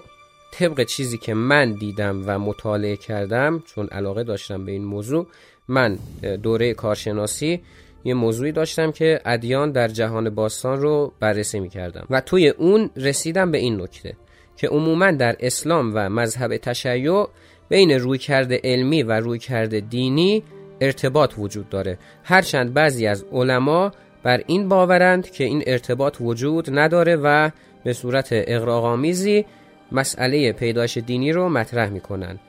طبق 0.51 0.83
چیزی 0.83 1.17
که 1.17 1.33
من 1.33 1.71
دیدم 1.71 2.23
و 2.25 2.39
مطالعه 2.39 2.95
کردم 2.95 3.63
چون 3.65 3.87
علاقه 3.87 4.23
داشتم 4.23 4.65
به 4.65 4.71
این 4.71 4.85
موضوع 4.85 5.27
من 5.67 5.97
دوره 6.43 6.73
کارشناسی 6.73 7.61
یه 8.03 8.13
موضوعی 8.13 8.51
داشتم 8.51 8.91
که 8.91 9.21
ادیان 9.25 9.71
در 9.71 9.87
جهان 9.87 10.29
باستان 10.29 10.81
رو 10.81 11.13
بررسی 11.19 11.59
می 11.59 11.69
کردم 11.69 12.07
و 12.09 12.21
توی 12.21 12.49
اون 12.49 12.89
رسیدم 12.95 13.51
به 13.51 13.57
این 13.57 13.81
نکته 13.81 14.13
که 14.57 14.67
عموما 14.67 15.11
در 15.11 15.35
اسلام 15.39 15.91
و 15.95 16.09
مذهب 16.09 16.57
تشیع 16.57 17.27
بین 17.69 17.91
رویکرد 17.91 18.53
علمی 18.53 19.03
و 19.03 19.11
رویکرد 19.11 19.89
دینی 19.89 20.43
ارتباط 20.81 21.33
وجود 21.37 21.69
داره. 21.69 21.97
هرچند 22.23 22.73
بعضی 22.73 23.07
از 23.07 23.25
علما 23.31 23.91
بر 24.27 24.43
این 24.47 24.69
باورند 24.69 25.29
که 25.29 25.43
این 25.43 25.63
ارتباط 25.67 26.17
وجود 26.21 26.79
نداره 26.79 27.15
و 27.15 27.49
به 27.83 27.93
صورت 27.93 28.27
اقراغامیزی 28.31 29.45
مسئله 29.91 30.51
پیدایش 30.51 30.97
دینی 30.97 31.31
رو 31.31 31.49
مطرح 31.49 31.89
می‌کنن. 31.89 32.39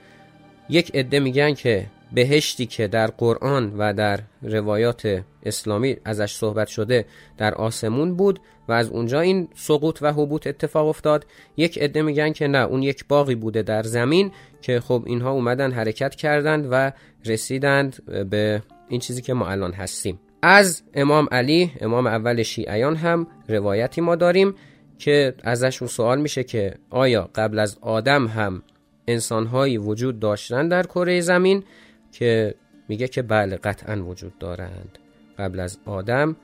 یک 0.69 0.97
عده 0.97 1.21
میگن 1.21 1.55
که 1.55 1.87
بهشتی 2.13 2.67
که 2.67 2.87
در 2.87 3.07
قرآن 3.07 3.75
و 3.79 3.95
در 3.95 4.21
روایات 4.43 5.23
اسلامی 5.43 5.97
ازش 6.05 6.33
صحبت 6.33 6.69
شده 6.69 7.05
در 7.37 7.55
آسمون 7.55 8.17
بود 8.17 8.41
و 8.69 8.73
از 8.73 8.89
اونجا 8.89 9.21
این 9.21 9.49
سقوط 9.55 9.99
و 10.03 10.13
حبوط 10.13 10.47
اتفاق 10.47 10.87
افتاد. 10.87 11.27
یک 11.57 11.79
عده 11.79 12.03
میگن 12.03 12.33
که 12.33 12.49
نه 12.49 12.59
اون 12.59 12.83
یک 12.83 13.05
باقی 13.09 13.35
بوده 13.35 13.63
در 13.63 13.83
زمین 13.83 14.33
که 14.63 14.81
خب 14.81 15.03
اینها 15.07 15.31
اومدن 15.31 15.73
حرکت 15.73 16.15
کردند 16.15 16.69
و 16.71 16.93
رسیدند 17.25 18.05
به 18.31 18.63
این 18.89 19.01
چیزی 19.01 19.23
که 19.23 19.35
ما 19.35 19.49
الان 19.49 19.73
هستیم. 19.73 20.21
از 20.43 20.83
امام 20.95 21.29
علی 21.33 21.73
امام 21.81 22.07
اول 22.07 22.43
شیعیان 22.43 22.97
هم 22.97 23.27
روایتی 23.49 24.01
ما 24.01 24.17
داریم 24.17 24.55
که 24.99 25.35
ازشون 25.45 25.89
سوال 25.89 26.21
میشه 26.21 26.45
که 26.45 26.75
آیا 26.91 27.31
قبل 27.35 27.59
از 27.59 27.79
آدم 27.81 28.27
هم 28.27 28.63
انسانهایی 29.09 29.79
وجود 29.79 30.21
داشتن 30.21 30.69
در 30.69 30.83
کره 30.83 31.21
زمین؟ 31.21 31.65
که 32.13 32.55
میگه 32.89 33.09
که 33.09 33.23
بله 33.23 33.57
قطعا 33.57 34.05
وجود 34.05 34.39
دارند. 34.39 34.99
قبل 35.39 35.61
از 35.61 35.79
آدم 35.85 36.37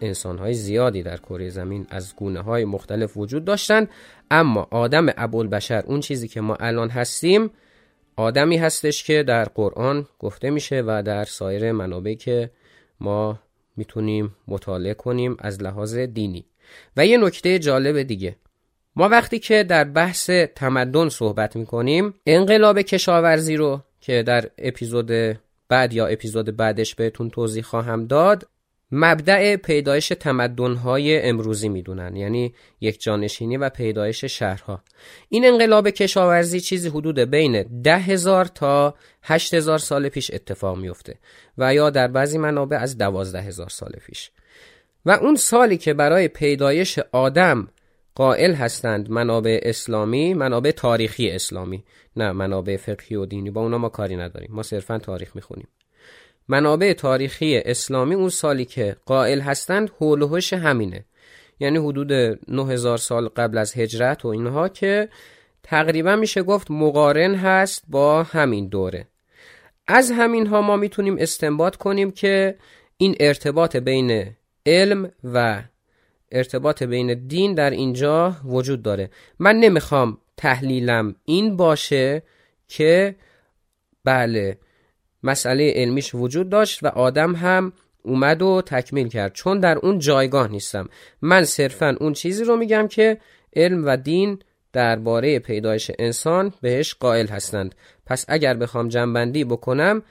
انسانهای 0.00 0.54
زیادی 0.54 1.02
در 1.02 1.16
کره 1.16 1.48
زمین 1.48 1.86
از 1.90 2.16
گونه 2.16 2.40
های 2.40 2.64
مختلف 2.64 3.16
وجود 3.16 3.44
داشتند 3.44 3.88
اما 4.30 4.68
آدم 4.70 5.06
ابوالبشر 5.16 5.82
اون 5.86 6.00
چیزی 6.00 6.28
که 6.28 6.40
ما 6.40 6.54
الان 6.54 6.88
هستیم 6.88 7.50
آدمی 8.16 8.56
هستش 8.56 9.04
که 9.04 9.22
در 9.22 9.44
قرآن 9.44 10.06
گفته 10.18 10.50
میشه 10.50 10.82
و 10.86 11.02
در 11.02 11.24
سایر 11.24 11.72
منابعی 11.72 12.16
که 12.16 12.50
ما 13.00 13.38
می‌تونیم 13.76 14.36
مطالعه 14.48 14.94
کنیم 14.94 15.36
از 15.38 15.62
لحاظ 15.62 15.96
دینی. 15.96 16.44
و 16.96 17.06
یه 17.06 17.18
نکته 17.18 17.58
جالب 17.58 18.02
دیگه. 18.02 18.36
ما 18.96 19.08
وقتی 19.08 19.38
که 19.38 19.62
در 19.62 19.84
بحث 19.84 20.30
تمدن 20.30 21.08
صحبت 21.08 21.56
می‌کنیم 21.56 22.14
انقلاب 22.26 22.82
کشاورزی 22.82 23.56
رو 23.56 23.80
که 24.00 24.22
در 24.22 24.50
اپیزود 24.58 25.10
بعد 25.68 25.92
یا 25.92 26.06
اپیزود 26.06 26.56
بعدش 26.56 26.94
بهتون 26.94 27.30
توضیح 27.30 27.62
خواهم 27.62 28.06
داد 28.06 28.48
مبدع 28.92 29.56
پیدایش 29.56 30.08
تمدنهای 30.08 31.22
امروزی 31.22 31.68
می‌دونن 31.68 32.16
یعنی 32.16 32.54
یک 32.80 33.02
جانشینی 33.02 33.56
و 33.56 33.68
پیدایش 33.68 34.24
شهرها. 34.24 34.82
این 35.28 35.46
انقلاب 35.46 35.90
کشاورزی 35.90 36.60
چیزی 36.60 36.88
حدود 36.88 37.18
بین 37.18 37.82
ده 37.82 37.98
هزار 37.98 38.44
تا 38.44 38.94
هشت 39.22 39.54
هزار 39.54 39.78
سال 39.78 40.08
پیش 40.08 40.30
اتفاق 40.34 40.78
میفته 40.78 41.18
و 41.58 41.74
یا 41.74 41.90
در 41.90 42.08
بعضی 42.08 42.38
منابع 42.38 42.76
از 42.76 42.98
دوازده 42.98 43.42
هزار 43.42 43.68
سال 43.68 43.92
پیش. 44.06 44.30
و 45.06 45.10
اون 45.10 45.34
سالی 45.34 45.76
که 45.76 45.94
برای 45.94 46.28
پیدایش 46.28 46.98
آدم 47.12 47.68
قائل 48.14 48.54
هستند 48.54 49.10
منابع 49.10 49.60
اسلامی 49.62 50.34
منابع 50.34 50.70
تاریخی 50.70 51.30
اسلامی 51.30 51.84
نه 52.16 52.32
منابع 52.32 52.76
فقهی 52.76 53.16
و 53.16 53.26
دینی 53.26 53.50
با 53.50 53.60
اونا 53.60 53.78
ما 53.78 53.88
کاری 53.88 54.16
نداریم. 54.16 54.50
ما 54.52 54.62
صرفا 54.62 54.98
تاریخ 54.98 55.36
می‌خونیم. 55.36 55.68
منابع 56.50 56.92
تاریخی 56.92 57.58
اسلامی 57.58 58.14
اون 58.14 58.28
سالی 58.28 58.64
که 58.64 58.96
قائل 59.06 59.40
هستند 59.40 59.90
هولوهش 60.00 60.52
همینه. 60.52 61.04
یعنی 61.60 61.78
حدود 61.78 62.12
9000 62.48 62.98
سال 62.98 63.28
قبل 63.28 63.58
از 63.58 63.78
هجرت 63.78 64.24
و 64.24 64.28
اینها 64.28 64.68
که 64.68 65.08
تقریبا 65.62 66.16
میشه 66.16 66.42
گفت 66.42 66.70
مقارن 66.70 67.34
هست 67.34 67.84
با 67.88 68.22
همین 68.22 68.68
دوره. 68.68 69.06
از 69.86 70.10
همین 70.10 70.46
ها 70.46 70.62
ما 70.62 70.76
می‌تونیم 70.76 71.16
استنباط 71.18 71.76
کنیم 71.76 72.10
که 72.10 72.56
این 72.96 73.16
ارتباط 73.20 73.76
بین 73.76 74.26
علم 74.66 75.10
و 75.24 75.62
ارتباط 76.32 76.82
بین 76.82 77.26
دین 77.26 77.54
در 77.54 77.70
اینجا 77.70 78.36
وجود 78.44 78.82
داره. 78.82 79.10
من 79.38 79.56
نمی‌خوام 79.56 80.18
تحلیلم 80.36 81.14
این 81.24 81.56
باشه 81.56 82.22
که 82.68 83.16
بله 84.04 84.58
مسئله 85.22 85.72
علمیش 85.76 86.14
وجود 86.14 86.48
داشت 86.48 86.82
و 86.82 86.86
آدم 86.86 87.34
هم 87.34 87.72
اومد 88.02 88.42
و 88.42 88.62
تکمیل 88.66 89.08
کرد. 89.08 89.32
چون 89.32 89.60
در 89.60 89.78
اون 89.78 89.98
جایگاه 89.98 90.48
نیستم. 90.48 90.88
من 91.22 91.44
صرفا 91.44 91.96
اون 92.00 92.12
چیزی 92.12 92.44
رو 92.44 92.56
میگم 92.56 92.88
که 92.88 93.18
علم 93.56 93.84
و 93.86 93.96
دین 93.96 94.38
درباره 94.72 95.38
پیدایش 95.38 95.90
انسان 95.98 96.52
بهش 96.60 96.94
قائل 96.94 97.26
هستند. 97.26 97.74
پس 98.06 98.24
اگر 98.28 98.54
بخوام 98.54 98.88
جنبندی 98.88 99.44
بکنم 99.44 100.02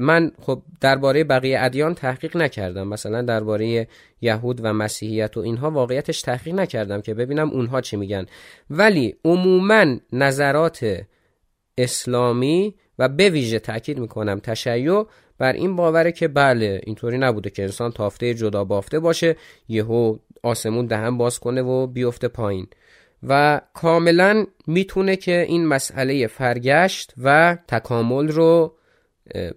من 0.00 0.32
خب 0.42 0.62
درباره 0.80 1.24
بقیه 1.24 1.60
ادیان 1.60 1.94
تحقیق 1.94 2.36
نکردم. 2.36 2.88
مثلا 2.88 3.22
درباره 3.22 3.88
یهود 4.20 4.60
و 4.62 4.72
مسیحیت 4.72 5.36
و 5.36 5.40
اینها 5.40 5.70
واقعیتش 5.70 6.22
تحقیق 6.22 6.54
نکردم 6.54 7.00
که 7.00 7.14
ببینم 7.14 7.50
اونها 7.50 7.80
چی 7.80 7.96
میگن. 7.96 8.26
ولی 8.70 9.16
عموما 9.24 9.96
نظرات 10.12 11.00
اسلامی 11.78 12.74
و 12.98 13.08
به 13.08 13.30
ویژه 13.30 13.58
تاکید 13.58 13.98
می‌کنم 13.98 14.38
تشیع 14.38 15.06
بر 15.38 15.52
این 15.52 15.76
باوره 15.76 16.12
که 16.12 16.28
بله 16.28 16.80
اینطوری 16.84 17.18
نبوده 17.18 17.50
که 17.50 17.62
انسان 17.62 17.92
تافته 17.92 18.34
جدا 18.34 18.64
بافته 18.64 18.98
باشه 18.98 19.36
یهو 19.68 20.16
آسمون 20.42 20.86
دهن 20.86 21.18
باز 21.18 21.38
کنه 21.38 21.62
و 21.62 21.86
بیفته 21.86 22.28
پایین. 22.28 22.66
و 23.22 23.60
کاملا 23.74 24.46
می‌تونه 24.66 25.16
که 25.16 25.40
این 25.48 25.66
مسئله 25.66 26.26
فرگشت 26.26 27.14
و 27.22 27.58
تکامل 27.68 28.28
رو 28.28 28.76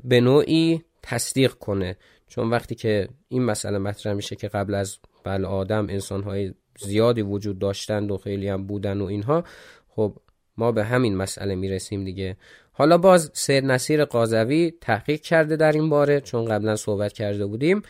به 0.03 0.21
نوعی 0.21 0.83
تصدیق 1.03 1.53
کنه. 1.53 1.97
چون 2.27 2.49
وقتی 2.49 2.75
که 2.75 3.07
این 3.29 3.43
مسئله 3.43 3.77
مطرح 3.77 4.13
میشه 4.13 4.35
که 4.35 4.47
قبل 4.47 4.75
از 4.75 4.97
بله 5.23 5.47
آدم 5.47 5.87
انسانهای 5.89 6.53
زیادی 6.79 7.21
وجود 7.21 7.59
داشتند 7.59 8.11
و 8.11 8.17
خیلی 8.17 8.47
هم 8.47 8.67
بودن 8.67 9.01
و 9.01 9.05
اینها 9.05 9.43
خب 9.89 10.17
ما 10.59 10.71
به 10.71 10.83
همین 10.83 11.17
مسئله 11.17 11.55
می‌رسیم 11.55 12.03
دیگه. 12.03 12.37
حالا 12.71 12.97
باز 12.97 13.31
سید 13.33 13.65
نصیر 13.65 14.05
قاضوی 14.05 14.73
تحقیق 14.81 15.21
کرده 15.21 15.55
در 15.55 15.71
این 15.71 15.89
باره 15.89 16.21
چون 16.21 16.45
قبلا 16.45 16.75
صحبت 16.75 17.13
کرده 17.13 17.45
بودیم. 17.45 17.81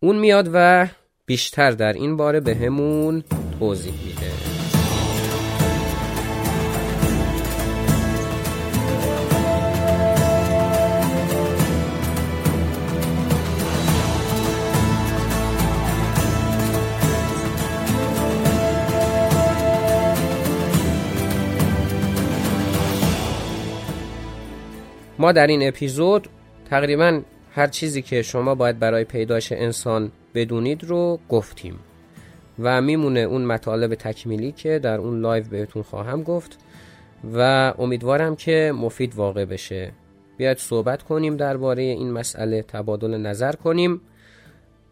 اون 0.00 0.18
میاد 0.18 0.50
و 0.52 0.88
بیشتر 1.26 1.70
در 1.70 1.92
این 1.92 2.16
باره 2.16 2.40
به 2.40 2.54
همون 2.54 3.24
توضیح 3.58 3.94
میده. 4.06 4.61
ما 25.22 25.32
در 25.32 25.46
این 25.46 25.68
اپیزود 25.68 26.28
تقریبا 26.70 27.20
هر 27.54 27.66
چیزی 27.66 28.02
که 28.02 28.22
شما 28.22 28.54
باید 28.54 28.78
برای 28.78 29.04
پیدایش 29.04 29.52
انسان 29.52 30.12
بدونید 30.34 30.84
رو 30.84 31.18
گفتیم 31.28 31.78
و 32.58 32.80
میمونه 32.80 33.20
اون 33.20 33.44
مطالب 33.44 33.94
تکمیلی 33.94 34.52
که 34.52 34.78
در 34.78 34.98
اون 34.98 35.20
لایو 35.20 35.44
بهتون 35.44 35.82
خواهم 35.82 36.22
گفت 36.22 36.58
و 37.34 37.38
امیدوارم 37.78 38.36
که 38.36 38.72
مفید 38.76 39.14
واقع 39.14 39.44
بشه. 39.44 39.92
بیاید 40.36 40.58
صحبت 40.58 41.02
کنیم 41.02 41.36
درباره 41.36 41.82
این 41.82 42.10
مسئله 42.12 42.62
تبادل 42.62 43.16
نظر 43.16 43.52
کنیم. 43.52 44.00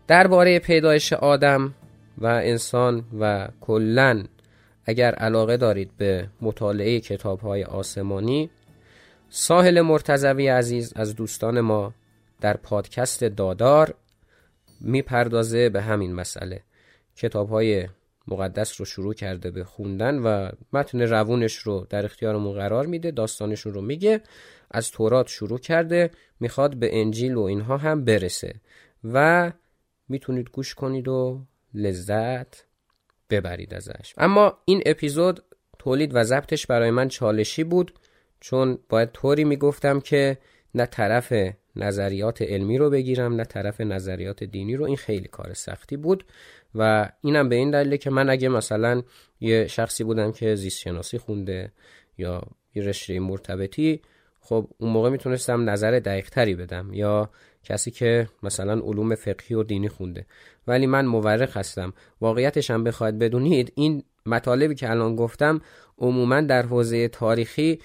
درباره 0.06 0.58
پیدایش 0.58 1.12
آدم 1.12 1.74
و 2.18 2.26
انسان 2.26 3.04
و 3.20 3.48
کلا 3.60 4.24
اگر 4.84 5.14
علاقه 5.14 5.56
دارید 5.56 5.90
به 5.98 6.26
مطالعه 6.40 7.00
کتاب 7.00 7.40
های 7.40 7.64
آسمانی 7.64 8.50
ساحل 9.32 9.80
مرتزوی 9.80 10.48
عزیز 10.48 10.92
از 10.96 11.16
دوستان 11.16 11.60
ما 11.60 11.94
در 12.40 12.56
پادکست 12.56 13.24
دادار 13.24 13.94
می‌پردازه 14.80 15.68
به 15.68 15.82
همین 15.82 16.14
مسئله. 16.14 16.62
کتاب 17.16 17.48
های 17.48 17.88
مقدس 18.28 18.80
رو 18.80 18.84
شروع 18.84 19.14
کرده 19.14 19.50
به 19.50 19.64
خوندن 19.64 20.18
و 20.18 20.50
متن 20.72 21.00
روونش 21.00 21.56
رو 21.56 21.86
در 21.90 22.04
اختیارمون 22.04 22.54
قرار 22.54 22.86
میده 22.86 23.10
داستانشون 23.10 23.74
رو 23.74 23.80
میگه 23.80 24.20
از 24.70 24.90
تورات 24.90 25.28
شروع 25.28 25.58
کرده 25.58 26.10
می‌خواد 26.40 26.76
به 26.76 27.00
انجیل 27.00 27.34
و 27.34 27.42
اینها 27.42 27.76
هم 27.76 28.04
برسه 28.04 28.54
و 29.04 29.52
می‌تونید 30.08 30.50
گوش 30.50 30.74
کنید 30.74 31.08
و 31.08 31.44
لذت 31.74 32.64
ببرید 33.30 33.74
ازش. 33.74 34.14
اما 34.18 34.58
این 34.64 34.82
اپیزود 34.86 35.44
تولید 35.78 36.10
و 36.14 36.24
ضبطش 36.24 36.66
برای 36.66 36.90
من 36.90 37.08
چالشی 37.08 37.64
بود. 37.64 37.92
چون 38.40 38.78
باید 38.88 39.12
طوری 39.12 39.44
می‌گفتم 39.44 40.00
که 40.00 40.38
نه 40.74 40.86
طرف 40.86 41.32
نظریات 41.76 42.42
علمی 42.42 42.78
رو 42.78 42.90
بگیرم 42.90 43.34
نه 43.34 43.44
طرف 43.44 43.80
نظریات 43.80 44.44
دینی 44.44 44.76
رو. 44.76 44.84
این 44.84 44.96
خیلی 44.96 45.28
کار 45.28 45.54
سختی 45.54 45.96
بود 45.96 46.24
و 46.74 47.10
اینم 47.22 47.48
به 47.48 47.56
این 47.56 47.70
دلیله 47.70 47.98
که 47.98 48.10
من 48.10 48.30
اگه 48.30 48.48
مثلا 48.48 49.02
یه 49.40 49.66
شخصی 49.66 50.04
بودم 50.04 50.32
که 50.32 50.54
زیست 50.54 50.78
شناسی 50.78 51.18
خونده 51.18 51.72
یا 52.18 52.42
یه 52.74 52.82
رشته 52.82 53.20
مرتبطی 53.20 54.00
خب 54.40 54.68
اون 54.78 54.92
موقع 54.92 55.10
می‌تونستم 55.10 55.70
نظر 55.70 55.90
دقیق 55.90 56.30
تری 56.30 56.54
بدم 56.54 56.90
یا 56.92 57.30
کسی 57.64 57.90
که 57.90 58.28
مثلا 58.42 58.72
علوم 58.72 59.14
فقهی 59.14 59.54
و 59.54 59.62
دینی 59.62 59.88
خونده. 59.88 60.26
ولی 60.66 60.86
من 60.86 61.06
مورخ 61.06 61.56
هستم. 61.56 61.92
واقعیتش 62.20 62.70
هم 62.70 62.84
بخواید 62.84 63.18
بدونید 63.18 63.72
این 63.74 64.02
مطالبی 64.26 64.74
که 64.74 64.90
الان 64.90 65.16
گفتم 65.16 65.60
عموما 65.98 66.40
در 66.40 66.62
حوزه 66.62 67.08
تاریخی 67.08 67.78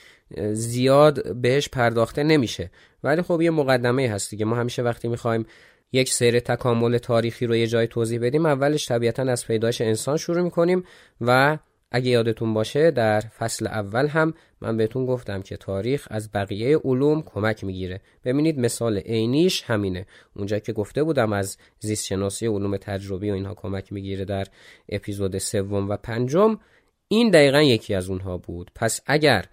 زیاد 0.51 1.35
بهش 1.35 1.69
پرداخته 1.69 2.23
نمیشه. 2.23 2.71
ولی 3.03 3.21
خب 3.21 3.41
یه 3.41 3.49
مقدمه 3.51 4.09
هست 4.09 4.29
دیگه. 4.29 4.45
ما 4.45 4.55
همیشه 4.55 4.81
وقتی 4.81 5.07
می‌خوایم 5.07 5.45
یک 5.91 6.13
سیر 6.13 6.39
تکامل 6.39 6.97
تاریخی 6.97 7.45
رو 7.45 7.55
یه 7.55 7.67
جای 7.67 7.87
توضیح 7.87 8.19
بدیم 8.19 8.45
اولش 8.45 8.87
طبیعتا 8.87 9.23
از 9.23 9.47
پیدایش 9.47 9.81
انسان 9.81 10.17
شروع 10.17 10.41
می‌کنیم 10.41 10.83
و 11.21 11.57
اگه 11.91 12.09
یادتون 12.09 12.53
باشه 12.53 12.91
در 12.91 13.19
فصل 13.19 13.67
اول 13.67 14.07
هم 14.07 14.33
من 14.61 14.77
بهتون 14.77 15.05
گفتم 15.05 15.41
که 15.41 15.57
تاریخ 15.57 16.07
از 16.11 16.31
بقیه 16.31 16.77
علوم 16.77 17.21
کمک 17.21 17.63
می‌گیره. 17.63 18.01
ببینید 18.25 18.59
مثال 18.59 18.97
عینیش 18.97 19.63
همینه. 19.63 20.05
اونجا 20.35 20.59
که 20.59 20.73
گفته 20.73 21.03
بودم 21.03 21.33
از 21.33 21.57
زیست 21.79 22.05
شناسی 22.05 22.47
علوم 22.47 22.77
تجربی 22.77 23.31
و 23.31 23.33
اینها 23.33 23.53
کمک 23.53 23.93
می‌گیره 23.93 24.25
در 24.25 24.47
اپیزود 24.89 25.37
سوم 25.37 25.89
و 25.89 25.97
پنجم 25.97 26.59
این 27.07 27.29
دقیقا 27.29 27.61
یکی 27.61 27.93
از 27.93 28.09
اونها 28.09 28.37
بود. 28.37 28.71
پس 28.75 29.01
اگر 29.05 29.45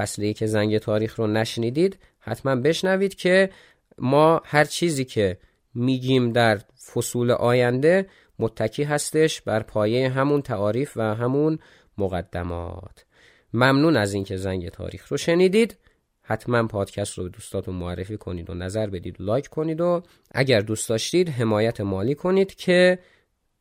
فصل 0.00 0.32
که 0.32 0.46
زنگ 0.46 0.78
تاریخ 0.78 1.18
رو 1.18 1.26
نشنیدید 1.26 1.98
حتما 2.18 2.56
بشنوید 2.56 3.14
که 3.14 3.50
ما 3.98 4.42
هر 4.44 4.64
چیزی 4.64 5.04
که 5.04 5.38
میگیم 5.74 6.32
در 6.32 6.60
فصول 6.92 7.30
آینده 7.30 8.06
متکی 8.38 8.82
هستش 8.82 9.40
بر 9.40 9.62
پایه 9.62 10.08
همون 10.08 10.42
تعاریف 10.42 10.92
و 10.96 11.14
همون 11.14 11.58
مقدمات. 11.98 13.04
ممنون 13.54 13.96
از 13.96 14.14
اینکه 14.14 14.36
زنگ 14.36 14.68
تاریخ 14.68 15.08
رو 15.08 15.16
شنیدید. 15.16 15.76
حتما 16.22 16.66
پادکست 16.66 17.18
رو 17.18 17.24
به 17.24 17.30
دوستاتون 17.30 17.74
معرفی 17.74 18.16
کنید 18.16 18.50
و 18.50 18.54
نظر 18.54 18.86
بدید 18.86 19.20
و 19.20 19.24
لایک 19.24 19.48
کنید 19.48 19.80
و 19.80 20.02
اگر 20.30 20.60
دوست 20.60 20.88
داشتید 20.88 21.28
حمایت 21.28 21.80
مالی 21.80 22.14
کنید 22.14 22.54
که 22.54 22.98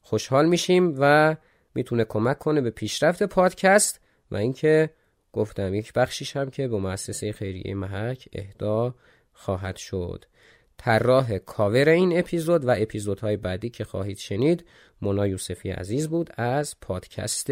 خوشحال 0.01 0.45
میشیم 0.45 0.95
و 0.99 1.35
می‌تونه 1.75 2.03
کمک 2.03 2.39
کنه 2.39 2.61
به 2.61 2.69
پیشرفت 2.69 3.23
پادکست 3.23 4.01
و 4.31 4.35
اینکه 4.35 4.89
گفتم 5.33 5.73
یک 5.73 5.93
بخشیش 5.93 6.37
هم 6.37 6.49
که 6.49 6.67
به 6.67 6.77
مؤسسه 6.77 7.31
خیریه 7.31 7.73
محک 7.73 8.29
اهدا 8.33 8.95
خواهد 9.33 9.75
شد. 9.75 10.25
طراح 10.77 11.37
کاور 11.37 11.89
این 11.89 12.19
اپیزود 12.19 12.65
و 12.65 12.73
اپیزودهای 12.77 13.37
بعدی 13.37 13.69
که 13.69 13.83
خواهید 13.83 14.17
شنید 14.17 14.65
مونا 15.01 15.27
یوسفی 15.27 15.69
عزیز 15.69 16.09
بود 16.09 16.29
از 16.37 16.75
پادکست 16.81 17.51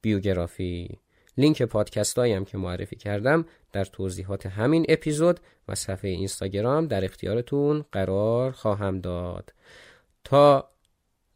بیوگرافی. 0.00 0.98
لینک 1.38 1.62
پادکست 1.62 2.18
هم 2.18 2.44
که 2.44 2.58
معرفی 2.58 2.96
کردم 2.96 3.46
در 3.72 3.84
توضیحات 3.84 4.46
همین 4.46 4.86
اپیزود 4.88 5.40
و 5.68 5.74
صفحه 5.74 6.10
اینستاگرام 6.10 6.86
در 6.86 7.04
اختیارتون 7.04 7.84
قرار 7.92 8.50
خواهم 8.50 9.00
داد. 9.00 9.52
تا 10.24 10.70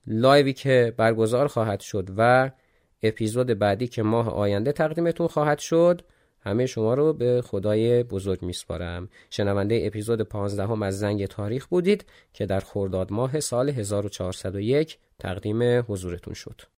لایوی 0.07 0.53
که 0.53 0.95
برگزار 0.97 1.47
خواهد 1.47 1.81
شد 1.81 2.09
و 2.17 2.51
اپیزود 3.03 3.47
بعدی 3.47 3.89
که 3.89 4.03
ماه 4.03 4.29
آینده 4.29 4.73
تقدیمتون 4.73 5.27
خواهد 5.27 5.59
شد. 5.59 6.03
همه 6.41 6.67
شما 6.67 6.95
رو 6.95 7.13
به 7.13 7.43
خدای 7.47 8.03
بزرگ 8.03 8.43
میسپارم. 8.43 9.09
شنونده 9.31 9.83
اپیزود 9.85 10.23
15 10.23 10.63
هم 10.63 10.83
از 10.83 10.99
زنگ 10.99 11.27
تاریخ 11.27 11.67
بودید 11.67 12.05
که 12.33 12.47
در 12.47 12.61
خرداد 12.61 13.13
ماه 13.13 13.41
سال 13.41 13.69
1401 13.69 14.99
تقدیم 15.19 15.85
حضورتون 15.89 16.35
شد. 16.35 16.78